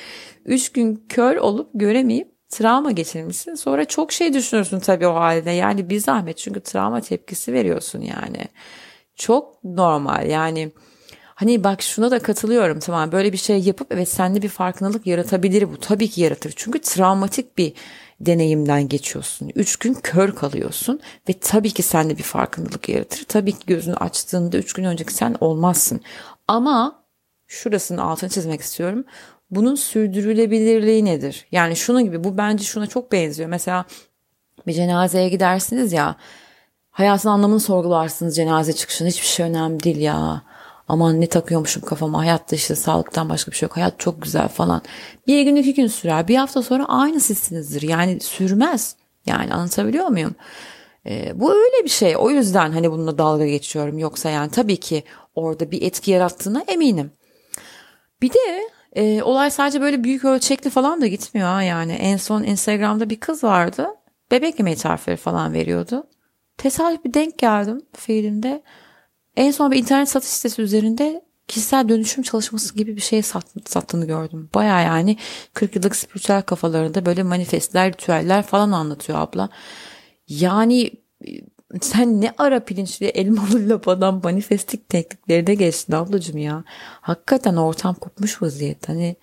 Üç 0.45 0.73
gün 0.73 1.05
kör 1.09 1.37
olup 1.37 1.71
göremeyip 1.75 2.33
travma 2.49 2.91
geçirmişsin. 2.91 3.55
Sonra 3.55 3.85
çok 3.85 4.13
şey 4.13 4.33
düşünürsün 4.33 4.81
tabii 4.81 5.07
o 5.07 5.15
halde. 5.15 5.51
Yani 5.51 5.91
bir 5.91 6.01
zahmet 6.01 6.39
çünkü 6.39 6.61
travma 6.61 7.01
tepkisi 7.01 7.53
veriyorsun 7.53 8.01
yani. 8.01 8.49
Çok 9.15 9.65
normal 9.65 10.31
yani. 10.31 10.73
Hani 11.39 11.65
bak 11.65 11.83
şuna 11.83 12.11
da 12.11 12.19
katılıyorum 12.19 12.79
tamam 12.79 13.13
böyle 13.13 13.33
bir 13.33 13.39
şey 13.39 13.61
yapıp 13.61 13.87
evet 13.91 14.09
sende 14.09 14.43
bir 14.43 14.49
farkındalık 14.49 15.07
yaratabilir 15.07 15.73
bu. 15.73 15.77
Tabii 15.77 16.09
ki 16.09 16.21
yaratır. 16.21 16.53
Çünkü 16.57 16.81
travmatik 16.81 17.59
bir 17.59 17.73
deneyimden 18.21 18.89
geçiyorsun. 18.89 19.51
Üç 19.55 19.77
gün 19.77 19.95
kör 19.95 20.35
kalıyorsun 20.35 21.01
ve 21.29 21.33
tabii 21.33 21.71
ki 21.71 21.83
sende 21.83 22.19
bir 22.19 22.23
farkındalık 22.23 22.89
yaratır. 22.89 23.25
Tabii 23.25 23.53
ki 23.53 23.67
gözünü 23.67 23.95
açtığında 23.95 24.59
üç 24.59 24.73
gün 24.73 24.85
önceki 24.85 25.15
sen 25.15 25.37
olmazsın. 25.41 26.01
Ama 26.49 27.05
şurasının 27.47 27.99
altını 27.99 28.31
çizmek 28.31 28.61
istiyorum. 28.61 29.05
Bunun 29.51 29.75
sürdürülebilirliği 29.75 31.05
nedir? 31.05 31.47
Yani 31.53 31.77
şunun 31.77 32.05
gibi 32.05 32.25
bu 32.25 32.39
bence 32.39 32.65
şuna 32.65 32.87
çok 32.87 33.13
benziyor. 33.13 33.49
Mesela 33.49 33.85
bir 34.67 34.73
cenazeye 34.73 35.29
gidersiniz 35.29 35.93
ya 35.93 36.17
hayatın 36.91 37.29
anlamını 37.29 37.61
sorgularsınız 37.61 38.37
cenaze 38.37 38.73
çıkışında 38.73 39.09
hiçbir 39.09 39.27
şey 39.27 39.47
önemli 39.47 39.83
değil 39.83 40.01
ya 40.01 40.48
aman 40.89 41.21
ne 41.21 41.27
takıyormuşum 41.27 41.83
kafama 41.83 42.19
hayatta 42.19 42.57
işte 42.57 42.75
sağlıktan 42.75 43.29
başka 43.29 43.51
bir 43.51 43.57
şey 43.57 43.67
yok 43.67 43.77
hayat 43.77 44.01
çok 44.01 44.23
güzel 44.23 44.49
falan. 44.49 44.83
Bir 45.27 45.43
gün 45.43 45.57
iki 45.57 45.75
gün 45.75 45.87
sürer 45.87 46.29
bir 46.29 46.37
hafta 46.37 46.63
sonra 46.63 46.85
aynı 46.85 47.21
sizsinizdir 47.21 47.83
yani 47.83 48.21
sürmez 48.21 48.97
yani 49.27 49.55
anlatabiliyor 49.55 50.07
muyum? 50.07 50.35
Ee, 51.07 51.33
bu 51.35 51.53
öyle 51.53 51.85
bir 51.85 51.89
şey 51.89 52.17
o 52.17 52.31
yüzden 52.31 52.73
hani 52.73 52.93
bununla 52.93 53.19
dalga 53.19 53.47
geçiyorum 53.47 53.99
yoksa 53.99 54.31
yani 54.31 54.51
tabii 54.51 54.77
ki 54.77 55.05
orada 55.35 55.71
bir 55.71 55.83
etki 55.83 56.11
yarattığına 56.11 56.65
eminim. 56.69 57.11
Bir 58.23 58.31
de 58.31 58.69
e, 58.97 59.23
olay 59.23 59.51
sadece 59.51 59.81
böyle 59.81 60.05
büyük 60.05 60.25
ölçekli 60.25 60.71
falan 60.71 61.01
da 61.01 61.07
gitmiyor 61.07 61.49
ha 61.49 61.63
yani 61.63 61.93
en 61.93 62.17
son 62.17 62.43
Instagram'da 62.43 63.11
bir 63.11 63.21
kız 63.21 63.45
vardı 63.45 63.89
bebek 64.31 64.59
yemeği 64.59 64.77
tarifleri 64.77 65.17
falan 65.17 65.53
veriyordu. 65.53 66.07
Tesadüf 66.59 67.05
bir 67.05 67.15
denk 67.15 67.39
geldim 67.39 67.83
fiilinde. 67.97 68.63
En 69.39 69.51
son 69.51 69.71
bir 69.71 69.79
internet 69.79 70.09
satış 70.09 70.31
sitesi 70.31 70.63
üzerinde 70.63 71.23
kişisel 71.49 71.89
dönüşüm 71.89 72.23
çalışması 72.23 72.75
gibi 72.75 72.97
bir 72.97 73.01
şey 73.01 73.23
sat, 73.23 73.47
sattığını 73.67 74.07
gördüm. 74.07 74.51
Baya 74.55 74.81
yani 74.81 75.17
40 75.55 75.77
yıllık 75.77 75.97
spiritüel 75.97 76.43
kafalarında 76.43 77.07
böyle 77.07 77.23
manifestler, 77.23 77.93
ritüeller 77.93 78.43
falan 78.43 78.73
anlatıyor 78.73 79.19
abla. 79.19 79.49
Yani 80.29 80.91
sen 81.81 82.21
ne 82.21 82.33
ara 82.39 82.61
pirinçli 82.61 83.07
elmalı 83.07 83.69
lapadan 83.69 84.21
manifestik 84.25 84.89
tekniklerine 84.89 85.55
geçtin 85.55 85.93
ablacığım 85.93 86.39
ya. 86.39 86.65
Hakikaten 87.01 87.57
ortam 87.57 87.95
kopmuş 87.95 88.43
vaziyette. 88.43 88.93
Hani 88.93 89.17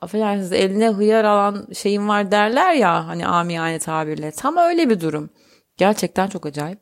affedersiniz 0.00 0.52
eline 0.52 0.88
hıyar 0.88 1.24
alan 1.24 1.66
şeyin 1.74 2.08
var 2.08 2.30
derler 2.30 2.74
ya 2.74 3.06
hani 3.06 3.26
amiyane 3.26 3.78
tabirle. 3.78 4.30
Tam 4.30 4.56
öyle 4.56 4.90
bir 4.90 5.00
durum. 5.00 5.30
Gerçekten 5.76 6.28
çok 6.28 6.46
acayip. 6.46 6.78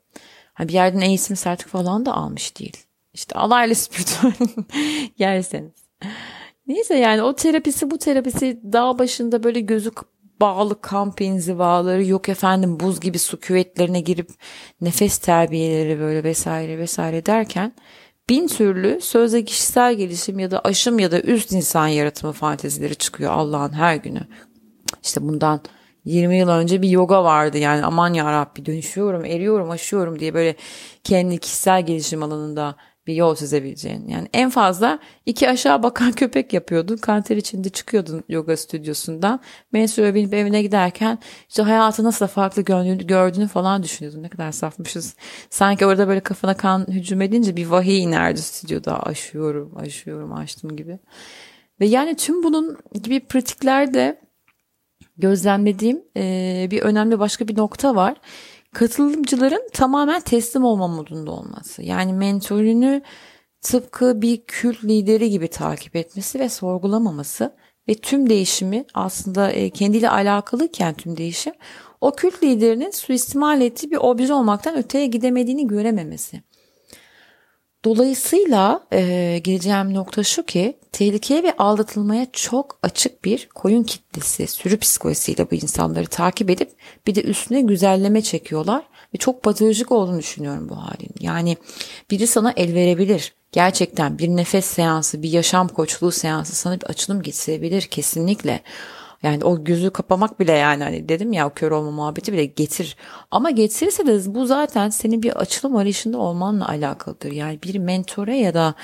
Hani 0.55 0.69
bir 0.69 0.73
yerden 0.73 1.01
eğitim 1.01 1.37
sertifika 1.37 1.79
falan 1.79 2.07
da 2.07 2.15
almış 2.15 2.59
değil. 2.59 2.77
İşte 3.13 3.39
alaylı 3.39 3.75
spiritüel 3.75 4.33
yerseniz. 5.19 5.73
Neyse 6.67 6.95
yani 6.95 7.23
o 7.23 7.35
terapisi 7.35 7.91
bu 7.91 7.99
terapisi 7.99 8.61
dağ 8.73 8.99
başında 8.99 9.43
böyle 9.43 9.61
gözü 9.61 9.91
bağlı 10.41 10.81
kamp 10.81 11.21
inzivaları 11.21 12.05
yok 12.05 12.29
efendim 12.29 12.81
buz 12.81 13.01
gibi 13.01 13.19
su 13.19 13.41
küvetlerine 13.41 14.01
girip 14.01 14.31
nefes 14.81 15.19
terbiyeleri 15.19 16.01
böyle 16.01 16.25
vesaire 16.25 16.79
vesaire 16.79 17.27
derken 17.27 17.73
bin 18.29 18.47
türlü 18.47 19.01
sözde 19.01 19.45
kişisel 19.45 19.95
gelişim 19.95 20.39
ya 20.39 20.51
da 20.51 20.61
aşım 20.61 20.99
ya 20.99 21.13
da 21.13 21.21
üst 21.21 21.53
insan 21.53 21.87
yaratımı 21.87 22.33
fantezileri 22.33 22.97
çıkıyor 22.97 23.33
Allah'ın 23.33 23.73
her 23.73 23.97
günü. 23.97 24.21
İşte 25.03 25.23
bundan 25.23 25.61
20 26.11 26.39
yıl 26.39 26.49
önce 26.49 26.83
bir 26.83 26.89
yoga 26.89 27.25
vardı 27.25 27.59
yani 27.59 27.85
aman 27.85 28.15
ya 28.15 28.33
Rabbi 28.33 28.67
dönüşüyorum, 28.67 29.25
eriyorum, 29.25 29.71
aşıyorum 29.71 30.19
diye 30.19 30.35
böyle 30.35 30.57
kendi 31.05 31.39
kişisel 31.39 31.87
gelişim 31.87 32.23
alanında 32.23 32.77
bir 33.07 33.15
yol 33.15 33.37
çizebileceğin. 33.37 34.09
Yani 34.09 34.29
en 34.33 34.51
fazla 34.51 34.99
iki 35.27 35.49
aşağı 35.49 35.83
bakan 35.83 36.13
köpek 36.23 36.53
yapıyordun. 36.53 36.97
Kanter 36.97 37.37
içinde 37.37 37.69
çıkıyordun 37.69 38.25
yoga 38.29 38.57
stüdyosundan. 38.57 39.41
Menstruya 39.73 40.15
binip 40.15 40.35
evine 40.35 40.63
giderken 40.63 41.19
işte 41.49 41.63
hayatı 41.63 42.05
nasıl 42.05 42.27
farklı 42.27 42.63
gördüğünü, 42.63 43.07
gördüğünü 43.07 43.49
falan 43.49 43.83
düşünüyordun. 43.83 44.23
Ne 44.23 44.29
kadar 44.29 44.53
safmışız. 44.53 45.17
Sanki 45.51 45.87
orada 45.87 46.09
böyle 46.09 46.21
kafana 46.21 46.57
kan 46.57 46.87
hücum 46.89 47.23
edince 47.23 47.57
bir 47.57 47.67
vahiy 47.67 48.03
inerdi 48.03 48.43
stüdyoda. 48.43 49.03
Aşıyorum, 49.03 49.77
aşıyorum, 49.77 50.33
açtım 50.33 50.77
gibi. 50.77 50.99
Ve 51.81 51.87
yani 51.87 52.17
tüm 52.17 52.43
bunun 52.43 52.79
gibi 53.03 53.21
pratiklerde 53.21 54.30
gözlemlediğim 55.21 56.03
e, 56.17 56.69
bir 56.71 56.83
önemli 56.83 57.19
başka 57.19 57.49
bir 57.49 57.57
nokta 57.57 57.95
var. 57.95 58.17
Katılımcıların 58.73 59.69
tamamen 59.73 60.21
teslim 60.21 60.65
olma 60.65 60.89
modunda 60.89 61.31
olması. 61.31 61.83
Yani 61.83 62.13
mentörünü 62.13 63.03
tıpkı 63.61 64.23
bir 64.23 64.43
kült 64.47 64.85
lideri 64.85 65.31
gibi 65.31 65.49
takip 65.49 65.97
etmesi 65.97 66.41
ve 66.41 66.49
sorgulamaması 66.49 67.55
ve 67.89 67.95
tüm 67.95 68.31
değişimi 68.31 68.85
aslında 68.95 69.51
e, 69.51 69.71
kendiyle 69.71 70.11
alakalıyken 70.11 70.95
tüm 70.95 71.17
değişim 71.17 71.53
o 72.01 72.13
kült 72.13 72.43
liderinin 72.43 72.91
suistimal 72.91 73.61
ettiği 73.61 73.91
bir 73.91 73.97
obje 73.97 74.35
olmaktan 74.35 74.77
öteye 74.77 75.07
gidemediğini 75.07 75.67
görememesi. 75.67 76.43
Dolayısıyla 77.85 78.81
e, 78.93 79.41
geleceğim 79.45 79.95
nokta 79.95 80.25
şu 80.25 80.43
ki 80.43 80.77
tehlikeye 80.93 81.43
ve 81.43 81.57
aldatılmaya 81.57 82.27
çok 82.33 82.79
açık 82.83 83.25
bir 83.25 83.49
koyun 83.55 83.83
kitlesi 83.83 84.47
sürü 84.47 84.79
psikolojisiyle 84.79 85.51
bu 85.51 85.55
insanları 85.55 86.07
takip 86.07 86.51
edip 86.51 86.71
bir 87.07 87.15
de 87.15 87.23
üstüne 87.23 87.61
güzelleme 87.61 88.23
çekiyorlar 88.23 88.83
ve 89.15 89.19
çok 89.19 89.43
patolojik 89.43 89.93
olduğunu 89.93 90.19
düşünüyorum 90.19 90.69
bu 90.69 90.77
halin. 90.77 91.15
Yani 91.21 91.57
biri 92.11 92.27
sana 92.27 92.53
el 92.57 92.75
verebilir. 92.75 93.35
Gerçekten 93.53 94.19
bir 94.19 94.29
nefes 94.29 94.65
seansı, 94.65 95.23
bir 95.23 95.31
yaşam 95.31 95.69
koçluğu 95.69 96.13
seansı 96.13 96.57
sana 96.57 96.81
bir 96.81 96.87
açılım 96.87 97.23
getirebilir 97.23 97.83
kesinlikle. 97.83 98.61
Yani 99.23 99.45
o 99.45 99.65
gözü 99.65 99.91
kapamak 99.91 100.41
bile 100.41 100.53
yani 100.53 100.83
hani 100.83 101.09
dedim 101.09 101.33
ya 101.33 101.51
kör 101.55 101.71
olma 101.71 101.91
muhabbeti 101.91 102.33
bile 102.33 102.45
getir. 102.45 102.97
Ama 103.31 103.51
getirirse 103.51 104.07
de 104.07 104.35
bu 104.35 104.47
zaten 104.47 104.89
senin 104.89 105.23
bir 105.23 105.41
açılım 105.41 105.77
arayışında 105.77 106.19
olmanla 106.19 106.69
alakalıdır. 106.69 107.33
Yani 107.33 107.59
bir 107.63 107.79
mentore 107.79 108.37
ya 108.37 108.55
da 108.55 108.75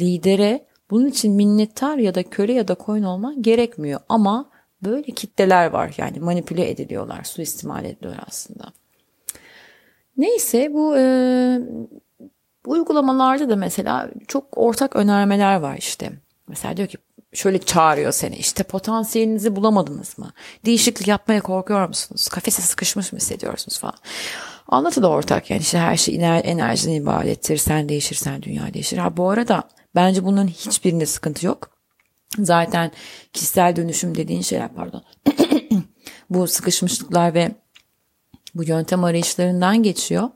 lidere 0.00 0.66
bunun 0.90 1.06
için 1.06 1.32
minnettar 1.32 1.98
ya 1.98 2.14
da 2.14 2.22
köle 2.22 2.52
ya 2.52 2.68
da 2.68 2.74
koyun 2.74 3.02
olman 3.02 3.42
gerekmiyor. 3.42 4.00
Ama 4.08 4.50
böyle 4.82 5.12
kitleler 5.12 5.70
var 5.70 5.94
yani 5.98 6.20
manipüle 6.20 6.70
ediliyorlar, 6.70 7.24
suistimal 7.24 7.84
ediliyorlar 7.84 8.24
aslında. 8.28 8.72
Neyse 10.16 10.72
bu 10.72 10.96
e, 10.96 11.58
uygulamalarda 12.66 13.48
da 13.48 13.56
mesela 13.56 14.10
çok 14.28 14.58
ortak 14.58 14.96
önermeler 14.96 15.56
var 15.56 15.76
işte. 15.78 16.10
Mesela 16.48 16.76
diyor 16.76 16.88
ki 16.88 16.98
şöyle 17.34 17.58
çağırıyor 17.58 18.12
seni 18.12 18.36
işte 18.36 18.62
potansiyelinizi 18.62 19.56
bulamadınız 19.56 20.18
mı? 20.18 20.32
Değişiklik 20.64 21.08
yapmaya 21.08 21.40
korkuyor 21.40 21.88
musunuz? 21.88 22.28
Kafese 22.28 22.62
sıkışmış 22.62 23.12
mı 23.12 23.18
hissediyorsunuz 23.18 23.78
falan. 23.78 23.98
Anlatı 24.68 25.02
da 25.02 25.08
ortak 25.08 25.50
yani 25.50 25.60
işte 25.60 25.78
her 25.78 25.96
şey 25.96 26.14
enerjiden 26.44 26.92
ibarettir. 26.92 27.56
Sen 27.56 27.88
değişirsen 27.88 28.42
dünya 28.42 28.74
değişir. 28.74 28.98
Ha 28.98 29.16
bu 29.16 29.30
arada 29.30 29.62
bence 29.94 30.24
bunun 30.24 30.46
hiçbirinde 30.46 31.06
sıkıntı 31.06 31.46
yok. 31.46 31.70
Zaten 32.38 32.92
kişisel 33.32 33.76
dönüşüm 33.76 34.14
dediğin 34.14 34.42
şeyler 34.42 34.74
pardon. 34.74 35.04
bu 36.30 36.46
sıkışmışlıklar 36.46 37.34
ve 37.34 37.54
bu 38.54 38.64
yöntem 38.64 39.04
arayışlarından 39.04 39.82
geçiyor. 39.82 40.28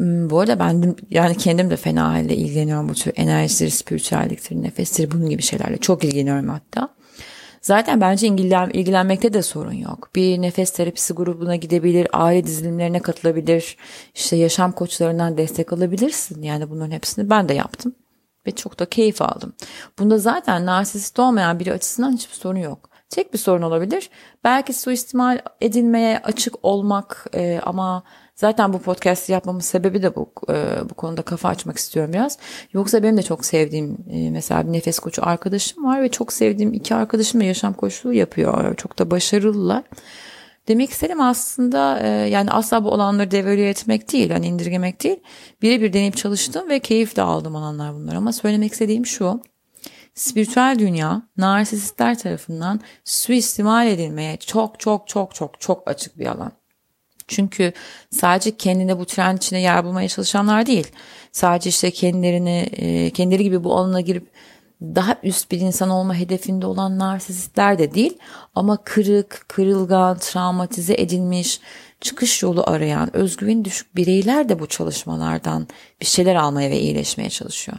Hmm, 0.00 0.30
bu 0.30 0.40
arada 0.40 0.58
ben 0.58 0.96
yani 1.10 1.36
kendim 1.36 1.70
de 1.70 1.76
fena 1.76 2.12
halde 2.12 2.36
ilgileniyorum 2.36 2.88
bu 2.88 2.94
tür 2.94 3.12
enerjileri, 3.16 3.70
spiritüelliktir, 3.70 4.62
nefestir 4.62 5.10
bunun 5.10 5.30
gibi 5.30 5.42
şeylerle 5.42 5.76
çok 5.76 6.04
ilgileniyorum 6.04 6.48
hatta. 6.48 6.88
Zaten 7.62 8.00
bence 8.00 8.26
ilgilen, 8.26 8.70
ilgilenmekte 8.70 9.32
de 9.32 9.42
sorun 9.42 9.72
yok. 9.72 10.10
Bir 10.14 10.42
nefes 10.42 10.70
terapisi 10.70 11.14
grubuna 11.14 11.56
gidebilir, 11.56 12.08
aile 12.12 12.44
dizilimlerine 12.44 13.00
katılabilir, 13.00 13.76
işte 14.14 14.36
yaşam 14.36 14.72
koçlarından 14.72 15.38
destek 15.38 15.72
alabilirsin. 15.72 16.42
Yani 16.42 16.70
bunların 16.70 16.90
hepsini 16.90 17.30
ben 17.30 17.48
de 17.48 17.54
yaptım 17.54 17.94
ve 18.46 18.50
çok 18.50 18.78
da 18.78 18.86
keyif 18.86 19.22
aldım. 19.22 19.52
Bunda 19.98 20.18
zaten 20.18 20.66
narsist 20.66 21.18
olmayan 21.18 21.58
biri 21.58 21.72
açısından 21.72 22.12
hiçbir 22.12 22.34
sorun 22.34 22.58
yok. 22.58 22.90
Tek 23.10 23.32
bir 23.32 23.38
sorun 23.38 23.62
olabilir. 23.62 24.10
Belki 24.44 24.72
suistimal 24.72 25.38
edilmeye 25.60 26.18
açık 26.18 26.54
olmak 26.64 27.26
e, 27.34 27.60
ama 27.62 28.04
Zaten 28.40 28.72
bu 28.72 28.78
podcast 28.78 29.28
yapmamın 29.28 29.60
sebebi 29.60 30.02
de 30.02 30.16
bu 30.16 30.32
e, 30.48 30.90
bu 30.90 30.94
konuda 30.94 31.22
kafa 31.22 31.48
açmak 31.48 31.78
istiyorum 31.78 32.12
biraz. 32.12 32.38
Yoksa 32.72 33.02
benim 33.02 33.16
de 33.16 33.22
çok 33.22 33.44
sevdiğim 33.44 33.98
e, 34.10 34.30
mesela 34.30 34.66
bir 34.66 34.72
nefes 34.72 34.98
koçu 34.98 35.26
arkadaşım 35.26 35.84
var 35.84 36.02
ve 36.02 36.08
çok 36.08 36.32
sevdiğim 36.32 36.72
iki 36.72 36.94
arkadaşım 36.94 37.40
da 37.40 37.44
yaşam 37.44 37.74
koçluğu 37.74 38.12
yapıyor. 38.12 38.76
Çok 38.76 38.98
da 38.98 39.10
başarılılar. 39.10 39.82
Demek 40.68 40.90
istedim 40.90 41.20
aslında 41.20 42.00
e, 42.02 42.08
yani 42.08 42.50
asla 42.50 42.84
bu 42.84 42.90
olanları 42.90 43.30
devalüe 43.30 43.68
etmek 43.68 44.12
değil, 44.12 44.30
hani 44.30 44.46
indirgemek 44.46 45.04
değil. 45.04 45.20
Birebir 45.62 45.92
deneyip 45.92 46.16
çalıştım 46.16 46.68
ve 46.68 46.80
keyif 46.80 47.16
de 47.16 47.22
aldım 47.22 47.54
olanlar 47.54 47.94
bunlar 47.94 48.14
ama 48.14 48.32
söylemek 48.32 48.72
istediğim 48.72 49.06
şu. 49.06 49.40
Spiritüel 50.14 50.76
dünya 50.78 51.22
narsistler 51.36 52.18
tarafından 52.18 52.80
suistimal 53.04 53.88
edilmeye 53.88 54.36
çok 54.36 54.80
çok 54.80 55.08
çok 55.08 55.34
çok 55.34 55.60
çok 55.60 55.90
açık 55.90 56.18
bir 56.18 56.26
alan. 56.26 56.59
Çünkü 57.30 57.72
sadece 58.10 58.56
kendine 58.56 58.98
bu 58.98 59.06
trend 59.06 59.38
içine 59.38 59.60
yer 59.60 59.84
bulmaya 59.84 60.08
çalışanlar 60.08 60.66
değil. 60.66 60.86
Sadece 61.32 61.70
işte 61.70 61.90
kendilerini 61.90 62.68
e, 62.72 63.10
kendileri 63.10 63.42
gibi 63.42 63.64
bu 63.64 63.76
alana 63.76 64.00
girip 64.00 64.26
daha 64.82 65.16
üst 65.22 65.50
bir 65.50 65.60
insan 65.60 65.90
olma 65.90 66.14
hedefinde 66.14 66.66
olan 66.66 66.98
narsistler 66.98 67.78
de 67.78 67.94
değil 67.94 68.18
ama 68.54 68.76
kırık, 68.84 69.44
kırılgan, 69.48 70.18
travmatize 70.18 70.94
edilmiş, 70.94 71.60
çıkış 72.00 72.42
yolu 72.42 72.70
arayan, 72.70 73.16
özgüveni 73.16 73.64
düşük 73.64 73.96
bireyler 73.96 74.48
de 74.48 74.58
bu 74.58 74.66
çalışmalardan 74.66 75.68
bir 76.00 76.06
şeyler 76.06 76.34
almaya 76.34 76.70
ve 76.70 76.80
iyileşmeye 76.80 77.30
çalışıyor. 77.30 77.78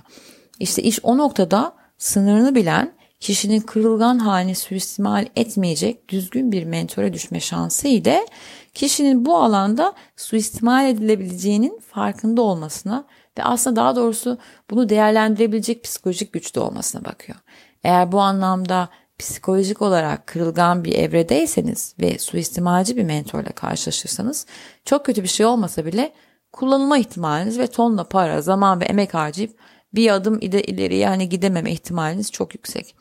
İşte 0.60 0.84
iş 0.84 1.00
o 1.04 1.18
noktada 1.18 1.74
sınırını 1.98 2.56
bilen, 2.56 2.94
kişinin 3.22 3.60
kırılgan 3.60 4.20
halini 4.20 4.56
suistimal 4.56 5.26
etmeyecek 5.36 6.10
düzgün 6.10 6.52
bir 6.52 6.64
mentora 6.64 7.14
düşme 7.14 7.40
şansı 7.40 7.88
ile 7.88 8.26
kişinin 8.74 9.26
bu 9.26 9.38
alanda 9.38 9.94
suistimal 10.18 10.90
edilebileceğinin 10.90 11.80
farkında 11.80 12.42
olmasına 12.42 13.06
ve 13.38 13.44
aslında 13.44 13.76
daha 13.76 13.96
doğrusu 13.96 14.38
bunu 14.70 14.90
değerlendirebilecek 14.90 15.84
psikolojik 15.84 16.34
güçte 16.34 16.60
olmasına 16.60 17.06
bakıyor. 17.06 17.38
Eğer 17.84 18.12
bu 18.12 18.22
anlamda 18.22 18.90
psikolojik 19.20 19.82
olarak 19.82 20.28
kırılgan 20.28 20.84
bir 20.84 20.94
evredeyseniz 20.94 21.96
ve 22.00 22.20
suistimalci 22.20 22.98
bir 22.98 23.04
mentorla 23.04 23.52
karşılaşırsanız 23.52 24.46
çok 24.86 25.06
kötü 25.06 25.24
bir 25.24 25.28
şey 25.28 25.46
olmasa 25.46 25.86
bile 25.86 26.14
kullanılma 26.52 26.98
ihtimaliniz 26.98 27.60
ve 27.60 27.68
tonla 27.68 28.04
para, 28.04 28.42
zaman 28.42 28.82
ve 28.82 28.86
emek 28.86 29.14
harcayıp 29.14 29.58
bir 29.94 30.14
adım 30.14 30.40
ileriye 30.42 31.08
hani 31.08 31.30
gidememe 31.30 31.72
ihtimaliniz 31.72 32.32
çok 32.32 32.54
yüksek. 32.54 32.96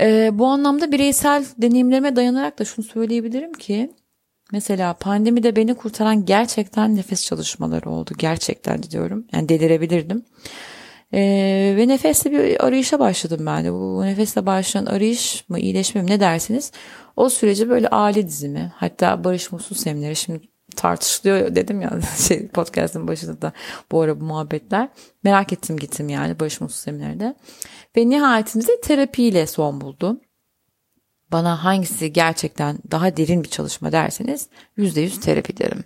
Ee, 0.00 0.30
bu 0.32 0.46
anlamda 0.46 0.92
bireysel 0.92 1.44
deneyimlerime 1.58 2.16
dayanarak 2.16 2.58
da 2.58 2.64
şunu 2.64 2.84
söyleyebilirim 2.84 3.52
ki 3.52 3.90
Mesela 4.52 4.94
pandemide 4.94 5.56
beni 5.56 5.74
kurtaran 5.74 6.24
gerçekten 6.24 6.96
nefes 6.96 7.26
çalışmaları 7.26 7.90
oldu. 7.90 8.12
Gerçekten 8.18 8.82
diyorum. 8.82 9.26
Yani 9.32 9.48
delirebilirdim. 9.48 10.24
Ee, 11.14 11.74
ve 11.76 11.88
nefesle 11.88 12.30
bir 12.30 12.66
arayışa 12.66 12.98
başladım 12.98 13.46
ben 13.46 13.64
de. 13.64 13.72
Bu 13.72 14.02
nefesle 14.04 14.46
başlayan 14.46 14.86
arayış 14.86 15.48
mı 15.48 15.58
iyileşme 15.58 16.02
mi 16.02 16.10
ne 16.10 16.20
dersiniz? 16.20 16.72
O 17.16 17.28
süreci 17.28 17.68
böyle 17.68 17.88
aile 17.88 18.28
dizimi 18.28 18.72
hatta 18.76 19.24
Barış 19.24 19.52
Mutsuz 19.52 19.80
semineri 19.80 20.16
şimdi 20.16 20.40
tartışılıyor 20.76 21.54
dedim 21.54 21.80
ya 21.80 21.90
şey 22.28 22.48
podcast'ın 22.48 23.08
başında 23.08 23.42
da 23.42 23.52
bu 23.92 24.00
ara 24.00 24.20
bu 24.20 24.24
muhabbetler. 24.24 24.88
Merak 25.22 25.52
ettim 25.52 25.76
gittim 25.76 26.08
yani 26.08 26.40
Barış 26.40 26.60
Mutsuz 26.60 26.80
seminerinde. 26.80 27.34
Ve 27.96 28.08
nihayetinde 28.08 28.80
terapiyle 28.80 29.46
son 29.46 29.80
buldu 29.80 30.20
bana 31.32 31.64
hangisi 31.64 32.12
gerçekten 32.12 32.78
daha 32.90 33.16
derin 33.16 33.44
bir 33.44 33.48
çalışma 33.48 33.92
derseniz 33.92 34.48
%100 34.78 35.20
terapi 35.20 35.56
derim. 35.56 35.84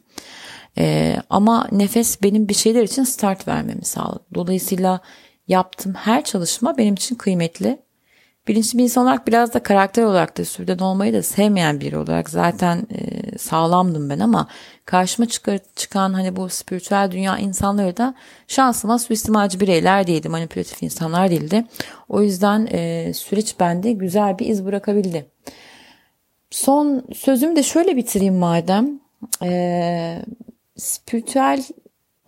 Ee, 0.78 1.16
ama 1.30 1.68
nefes 1.72 2.22
benim 2.22 2.48
bir 2.48 2.54
şeyler 2.54 2.82
için 2.82 3.04
start 3.04 3.48
vermemi 3.48 3.84
sağladı. 3.84 4.24
Dolayısıyla 4.34 5.00
yaptığım 5.48 5.94
her 5.94 6.24
çalışma 6.24 6.78
benim 6.78 6.94
için 6.94 7.14
kıymetli 7.14 7.78
bilinçli 8.48 8.78
bir 8.78 8.82
insan 8.82 9.04
olarak 9.04 9.26
biraz 9.26 9.54
da 9.54 9.62
karakter 9.62 10.02
olarak 10.02 10.38
da 10.38 10.44
sürden 10.44 10.78
olmayı 10.78 11.12
da 11.12 11.22
sevmeyen 11.22 11.80
biri 11.80 11.98
olarak 11.98 12.30
zaten 12.30 12.86
e, 12.94 13.38
sağlamdım 13.38 14.10
ben 14.10 14.18
ama 14.18 14.48
karşıma 14.84 15.28
çıkar, 15.28 15.60
çıkan 15.76 16.12
hani 16.14 16.36
bu 16.36 16.48
spiritüel 16.48 17.10
dünya 17.10 17.38
insanları 17.38 17.96
da 17.96 18.14
şansıma 18.48 18.98
suistimalci 18.98 19.60
bireyler 19.60 20.06
değildi, 20.06 20.28
manipülatif 20.28 20.82
insanlar 20.82 21.30
değildi. 21.30 21.64
O 22.08 22.22
yüzden 22.22 22.68
e, 22.72 23.12
süreç 23.14 23.60
bende 23.60 23.92
güzel 23.92 24.38
bir 24.38 24.46
iz 24.46 24.64
bırakabildi. 24.64 25.26
Son 26.50 27.04
sözümü 27.14 27.56
de 27.56 27.62
şöyle 27.62 27.96
bitireyim 27.96 28.34
madem. 28.34 29.00
E, 29.42 30.22
spiritüel 30.76 31.64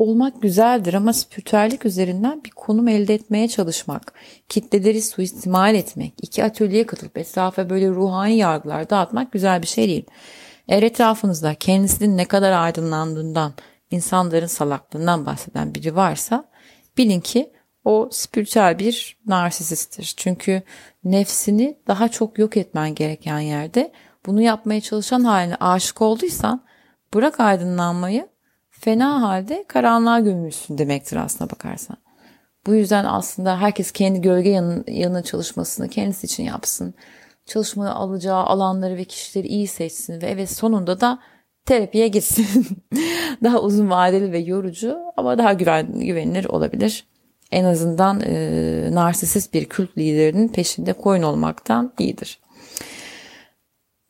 olmak 0.01 0.43
güzeldir 0.43 0.95
ama 0.95 1.13
spiritüellik 1.13 1.87
üzerinden 1.87 2.45
bir 2.45 2.51
konum 2.51 2.89
elde 2.89 3.15
etmeye 3.15 3.49
çalışmak, 3.49 4.13
kitleleri 4.49 5.03
suistimal 5.03 5.75
etmek, 5.75 6.15
iki 6.23 6.45
atölyeye 6.45 6.87
katılıp 6.87 7.19
etrafa 7.19 7.71
böyle 7.71 7.89
ruhani 7.89 8.37
yargılar 8.37 8.91
dağıtmak 8.91 9.33
güzel 9.33 9.63
bir 9.63 9.67
şey 9.67 9.89
değil. 9.89 10.07
Eğer 10.69 10.83
etrafınızda 10.83 11.55
kendisinin 11.55 12.17
ne 12.17 12.25
kadar 12.25 12.53
aydınlandığından, 12.53 13.53
insanların 13.91 14.47
salaklığından 14.47 15.27
bahseden 15.27 15.75
biri 15.75 15.97
varsa 15.97 16.45
bilin 16.99 17.21
ki 17.21 17.53
o 17.85 18.09
spiritüel 18.13 18.79
bir 18.79 19.17
narsisisttir. 19.27 20.15
Çünkü 20.17 20.63
nefsini 21.05 21.79
daha 21.87 22.09
çok 22.09 22.39
yok 22.39 22.57
etmen 22.57 22.95
gereken 22.95 23.41
yerde 23.41 23.93
bunu 24.27 24.43
yapmaya 24.43 24.81
çalışan 24.81 25.25
haline 25.25 25.57
aşık 25.57 26.03
olduysan 26.03 26.65
bırak 27.15 27.41
aydınlanmayı 27.41 28.29
fena 28.81 29.23
halde 29.23 29.65
karanlığa 29.69 30.21
gömülmüşsün 30.21 30.79
demektir 30.79 31.17
aslına 31.17 31.51
bakarsan. 31.51 31.97
Bu 32.67 32.75
yüzden 32.75 33.05
aslında 33.05 33.61
herkes 33.61 33.93
kendi 33.93 34.21
gölge 34.21 34.51
yanı, 34.51 34.85
yanı 34.89 35.23
çalışmasını 35.23 35.89
kendisi 35.89 36.27
için 36.27 36.45
yapsın. 36.45 36.95
Çalışmaya 37.47 37.93
alacağı 37.93 38.45
alanları 38.45 38.97
ve 38.97 39.05
kişileri 39.05 39.49
iyi 39.49 39.67
seçsin 39.67 40.23
ve 40.23 40.27
evet 40.27 40.51
sonunda 40.51 41.01
da 41.01 41.19
terapiye 41.67 42.09
gitsin. 42.09 42.67
daha 43.43 43.61
uzun 43.61 43.91
vadeli 43.91 44.33
ve 44.33 44.39
yorucu 44.39 44.99
ama 45.17 45.39
daha 45.39 45.53
güven, 45.53 46.01
güvenilir 46.01 46.45
olabilir. 46.45 47.07
En 47.51 47.65
azından 47.65 48.21
e, 48.21 48.89
narsisist 48.93 49.55
bir 49.55 49.65
kült 49.65 49.99
liderinin 49.99 50.49
peşinde 50.49 50.93
koyun 50.93 51.23
olmaktan 51.23 51.93
iyidir. 51.99 52.41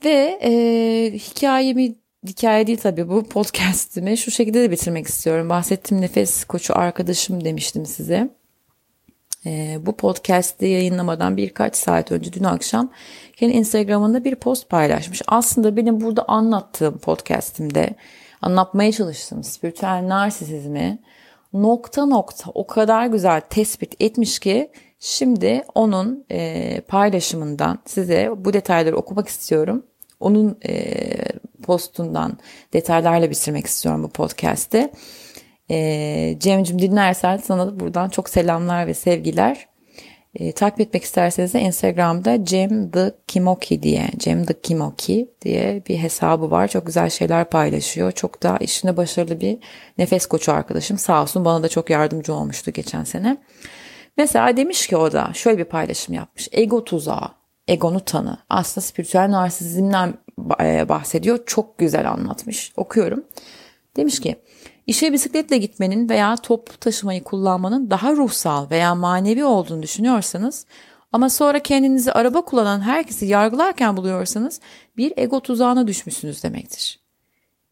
Ve 0.04 0.38
e, 0.42 0.52
hikayemi 1.18 1.94
hikaye 2.26 2.66
değil 2.66 2.78
tabii 2.78 3.08
bu 3.08 3.24
podcast'imi 3.24 4.16
şu 4.16 4.30
şekilde 4.30 4.62
de 4.62 4.70
bitirmek 4.70 5.06
istiyorum. 5.06 5.48
Bahsettiğim 5.48 6.02
nefes 6.02 6.44
koçu 6.44 6.78
arkadaşım 6.78 7.44
demiştim 7.44 7.86
size. 7.86 8.30
E, 9.46 9.78
bu 9.86 9.96
podcast'i 9.96 10.66
yayınlamadan 10.66 11.36
birkaç 11.36 11.76
saat 11.76 12.12
önce 12.12 12.32
dün 12.32 12.44
akşam 12.44 12.90
kendi 13.36 13.52
Instagram'ında 13.52 14.24
bir 14.24 14.34
post 14.34 14.68
paylaşmış. 14.68 15.22
Aslında 15.26 15.76
benim 15.76 16.00
burada 16.00 16.24
anlattığım 16.28 16.98
podcast'imde 16.98 17.94
anlatmaya 18.42 18.92
çalıştığım 18.92 19.44
spiritüel 19.44 20.08
narsisizmi 20.08 20.98
nokta 21.52 22.06
nokta 22.06 22.50
o 22.54 22.66
kadar 22.66 23.06
güzel 23.06 23.40
tespit 23.40 23.94
etmiş 24.00 24.38
ki 24.38 24.70
şimdi 24.98 25.64
onun 25.74 26.24
e, 26.30 26.80
paylaşımından 26.80 27.78
size 27.86 28.30
bu 28.36 28.52
detayları 28.52 28.96
okumak 28.96 29.28
istiyorum. 29.28 29.86
Onun 30.20 30.58
e, 30.68 30.74
postundan 31.70 32.38
detaylarla 32.72 33.30
bitirmek 33.30 33.66
istiyorum 33.66 34.02
bu 34.02 34.08
podcast'i. 34.08 34.90
E, 35.70 36.36
Cem'cim 36.38 36.78
dinlersen 36.78 37.36
sana 37.36 37.66
da 37.66 37.80
buradan 37.80 38.08
çok 38.08 38.28
selamlar 38.28 38.86
ve 38.86 38.94
sevgiler. 38.94 39.68
E, 40.34 40.52
takip 40.52 40.80
etmek 40.80 41.04
isterseniz 41.04 41.54
de 41.54 41.60
Instagram'da 41.60 42.44
Cem 42.44 42.90
the 42.90 43.14
Kimoki 43.26 43.82
diye, 43.82 44.10
Cem 44.16 44.44
the 44.44 44.60
Kimoki 44.60 45.30
diye 45.42 45.82
bir 45.88 45.98
hesabı 45.98 46.50
var. 46.50 46.68
Çok 46.68 46.86
güzel 46.86 47.10
şeyler 47.10 47.50
paylaşıyor. 47.50 48.12
Çok 48.12 48.42
da 48.42 48.56
işinde 48.60 48.96
başarılı 48.96 49.40
bir 49.40 49.58
nefes 49.98 50.26
koçu 50.26 50.52
arkadaşım. 50.52 50.98
Sağ 50.98 51.22
olsun 51.22 51.44
bana 51.44 51.62
da 51.62 51.68
çok 51.68 51.90
yardımcı 51.90 52.34
olmuştu 52.34 52.70
geçen 52.70 53.04
sene. 53.04 53.36
Mesela 54.16 54.56
demiş 54.56 54.86
ki 54.86 54.96
o 54.96 55.12
da 55.12 55.30
şöyle 55.34 55.58
bir 55.58 55.64
paylaşım 55.64 56.14
yapmış. 56.14 56.48
Ego 56.52 56.84
tuzağı, 56.84 57.28
egonu 57.68 58.00
tanı. 58.00 58.38
Aslında 58.48 58.86
spiritüel 58.86 59.30
narsizmden 59.30 60.14
bahsediyor. 60.88 61.38
Çok 61.46 61.78
güzel 61.78 62.10
anlatmış. 62.10 62.72
Okuyorum. 62.76 63.24
Demiş 63.96 64.20
ki 64.20 64.36
İşe 64.90 65.12
bisikletle 65.12 65.58
gitmenin 65.58 66.08
veya 66.08 66.36
toplu 66.36 66.76
taşımayı 66.76 67.24
kullanmanın 67.24 67.90
daha 67.90 68.12
ruhsal 68.12 68.70
veya 68.70 68.94
manevi 68.94 69.44
olduğunu 69.44 69.82
düşünüyorsanız 69.82 70.66
ama 71.12 71.30
sonra 71.30 71.58
kendinizi 71.58 72.12
araba 72.12 72.44
kullanan 72.44 72.80
herkesi 72.80 73.26
yargılarken 73.26 73.96
buluyorsanız 73.96 74.60
bir 74.96 75.12
ego 75.16 75.40
tuzağına 75.40 75.86
düşmüşsünüz 75.86 76.42
demektir. 76.42 77.00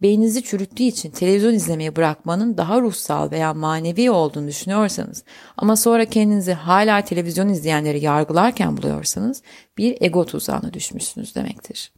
Beyninizi 0.03 0.43
çürüttüğü 0.43 0.83
için 0.83 1.11
televizyon 1.11 1.55
izlemeyi 1.55 1.97
bırakmanın 1.97 2.57
daha 2.57 2.81
ruhsal 2.81 3.31
veya 3.31 3.55
manevi 3.55 4.11
olduğunu 4.11 4.49
düşünüyorsanız 4.49 5.25
ama 5.57 5.77
sonra 5.77 6.05
kendinizi 6.05 6.53
hala 6.53 7.03
televizyon 7.05 7.49
izleyenleri 7.49 8.05
yargılarken 8.05 8.77
buluyorsanız 8.77 9.43
bir 9.79 9.97
ego 10.01 10.27
tuzağına 10.27 10.75
düşmüşsünüz 10.75 11.35
demektir. 11.35 11.93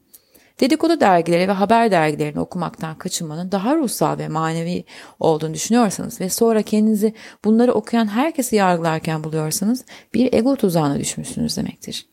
Dedikodu 0.60 1.00
dergileri 1.00 1.48
ve 1.48 1.52
haber 1.52 1.90
dergilerini 1.90 2.40
okumaktan 2.40 2.98
kaçınmanın 2.98 3.52
daha 3.52 3.76
ruhsal 3.76 4.18
ve 4.18 4.28
manevi 4.28 4.84
olduğunu 5.20 5.54
düşünüyorsanız 5.54 6.20
ve 6.20 6.28
sonra 6.28 6.62
kendinizi 6.62 7.14
bunları 7.44 7.72
okuyan 7.72 8.08
herkesi 8.08 8.56
yargılarken 8.56 9.24
buluyorsanız 9.24 9.84
bir 10.14 10.32
ego 10.32 10.56
tuzağına 10.56 11.00
düşmüşsünüz 11.00 11.56
demektir. 11.56 12.06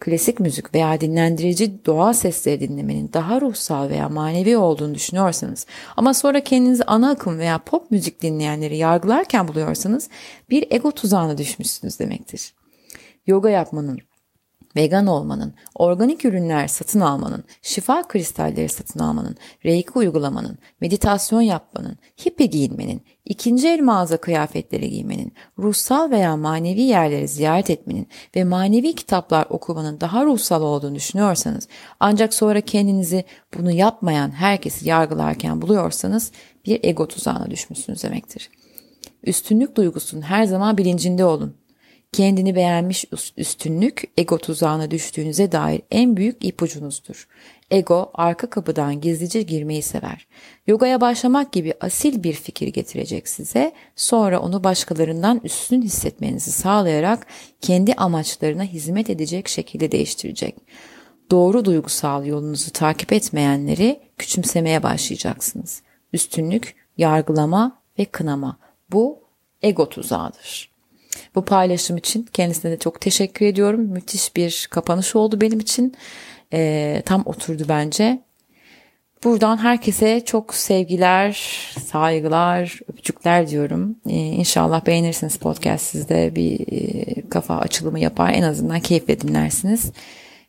Klasik 0.00 0.40
müzik 0.40 0.74
veya 0.74 1.00
dinlendirici 1.00 1.84
doğa 1.84 2.14
sesleri 2.14 2.60
dinlemenin 2.60 3.10
daha 3.12 3.40
ruhsal 3.40 3.88
veya 3.88 4.08
manevi 4.08 4.56
olduğunu 4.56 4.94
düşünüyorsanız 4.94 5.66
ama 5.96 6.14
sonra 6.14 6.40
kendinizi 6.40 6.84
ana 6.84 7.10
akım 7.10 7.38
veya 7.38 7.58
pop 7.58 7.90
müzik 7.90 8.22
dinleyenleri 8.22 8.76
yargılarken 8.76 9.48
buluyorsanız 9.48 10.08
bir 10.50 10.66
ego 10.70 10.90
tuzağına 10.90 11.38
düşmüşsünüz 11.38 12.00
demektir. 12.00 12.54
Yoga 13.26 13.50
yapmanın, 13.50 13.98
vegan 14.76 15.06
olmanın, 15.06 15.54
organik 15.74 16.24
ürünler 16.24 16.68
satın 16.68 17.00
almanın, 17.00 17.44
şifa 17.62 18.08
kristalleri 18.08 18.68
satın 18.68 19.00
almanın, 19.00 19.36
reiki 19.64 19.90
uygulamanın, 19.94 20.58
meditasyon 20.80 21.40
yapmanın, 21.40 21.96
hippie 22.26 22.46
giyinmenin, 22.46 23.02
ikinci 23.24 23.68
el 23.68 23.80
mağaza 23.80 24.16
kıyafetleri 24.16 24.90
giymenin, 24.90 25.32
ruhsal 25.58 26.10
veya 26.10 26.36
manevi 26.36 26.80
yerleri 26.80 27.28
ziyaret 27.28 27.70
etmenin 27.70 28.08
ve 28.36 28.44
manevi 28.44 28.94
kitaplar 28.94 29.46
okumanın 29.50 30.00
daha 30.00 30.24
ruhsal 30.24 30.62
olduğunu 30.62 30.94
düşünüyorsanız 30.94 31.68
ancak 32.00 32.34
sonra 32.34 32.60
kendinizi 32.60 33.24
bunu 33.58 33.70
yapmayan 33.70 34.30
herkesi 34.30 34.88
yargılarken 34.88 35.62
buluyorsanız 35.62 36.32
bir 36.66 36.80
ego 36.82 37.08
tuzağına 37.08 37.50
düşmüşsünüz 37.50 38.02
demektir. 38.02 38.50
Üstünlük 39.22 39.76
duygusunun 39.76 40.22
her 40.22 40.44
zaman 40.44 40.78
bilincinde 40.78 41.24
olun 41.24 41.57
kendini 42.12 42.56
beğenmiş 42.56 43.04
üstünlük 43.36 44.02
ego 44.16 44.38
tuzağına 44.38 44.90
düştüğünüze 44.90 45.52
dair 45.52 45.82
en 45.90 46.16
büyük 46.16 46.44
ipucunuzdur. 46.44 47.28
Ego 47.70 48.10
arka 48.14 48.50
kapıdan 48.50 49.00
gizlice 49.00 49.42
girmeyi 49.42 49.82
sever. 49.82 50.26
Yogaya 50.66 51.00
başlamak 51.00 51.52
gibi 51.52 51.74
asil 51.80 52.22
bir 52.22 52.32
fikir 52.32 52.68
getirecek 52.68 53.28
size, 53.28 53.72
sonra 53.96 54.40
onu 54.40 54.64
başkalarından 54.64 55.40
üstün 55.44 55.82
hissetmenizi 55.82 56.52
sağlayarak 56.52 57.26
kendi 57.60 57.94
amaçlarına 57.94 58.64
hizmet 58.64 59.10
edecek 59.10 59.48
şekilde 59.48 59.92
değiştirecek. 59.92 60.56
Doğru 61.30 61.64
duygusal 61.64 62.26
yolunuzu 62.26 62.70
takip 62.70 63.12
etmeyenleri 63.12 64.00
küçümsemeye 64.18 64.82
başlayacaksınız. 64.82 65.82
Üstünlük, 66.12 66.74
yargılama 66.96 67.82
ve 67.98 68.04
kınama. 68.04 68.58
Bu 68.92 69.22
ego 69.62 69.88
tuzağıdır. 69.88 70.77
Bu 71.34 71.44
paylaşım 71.44 71.96
için 71.96 72.28
kendisine 72.32 72.70
de 72.70 72.78
çok 72.78 73.00
teşekkür 73.00 73.46
ediyorum. 73.46 73.80
Müthiş 73.80 74.36
bir 74.36 74.68
kapanış 74.70 75.16
oldu 75.16 75.40
benim 75.40 75.60
için. 75.60 75.94
E, 76.52 77.02
tam 77.06 77.22
oturdu 77.26 77.64
bence. 77.68 78.28
Buradan 79.24 79.56
herkese 79.56 80.24
çok 80.24 80.54
sevgiler, 80.54 81.32
saygılar, 81.86 82.80
öpücükler 82.88 83.48
diyorum. 83.48 83.96
Ee, 84.08 84.12
inşallah 84.16 84.86
beğenirsiniz 84.86 85.36
podcast 85.36 85.84
sizde 85.84 86.36
bir 86.36 86.60
e, 86.72 87.28
kafa 87.28 87.58
açılımı 87.58 88.00
yapar. 88.00 88.32
En 88.32 88.42
azından 88.42 88.80
keyifle 88.80 89.20
dinlersiniz. 89.20 89.92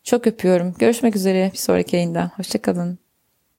Çok 0.04 0.28
öpüyorum. 0.28 0.76
Görüşmek 0.80 1.16
üzere 1.16 1.50
bir 1.54 1.58
sonraki 1.58 1.96
yayında. 1.96 2.32
Hoşçakalın. 2.36 3.09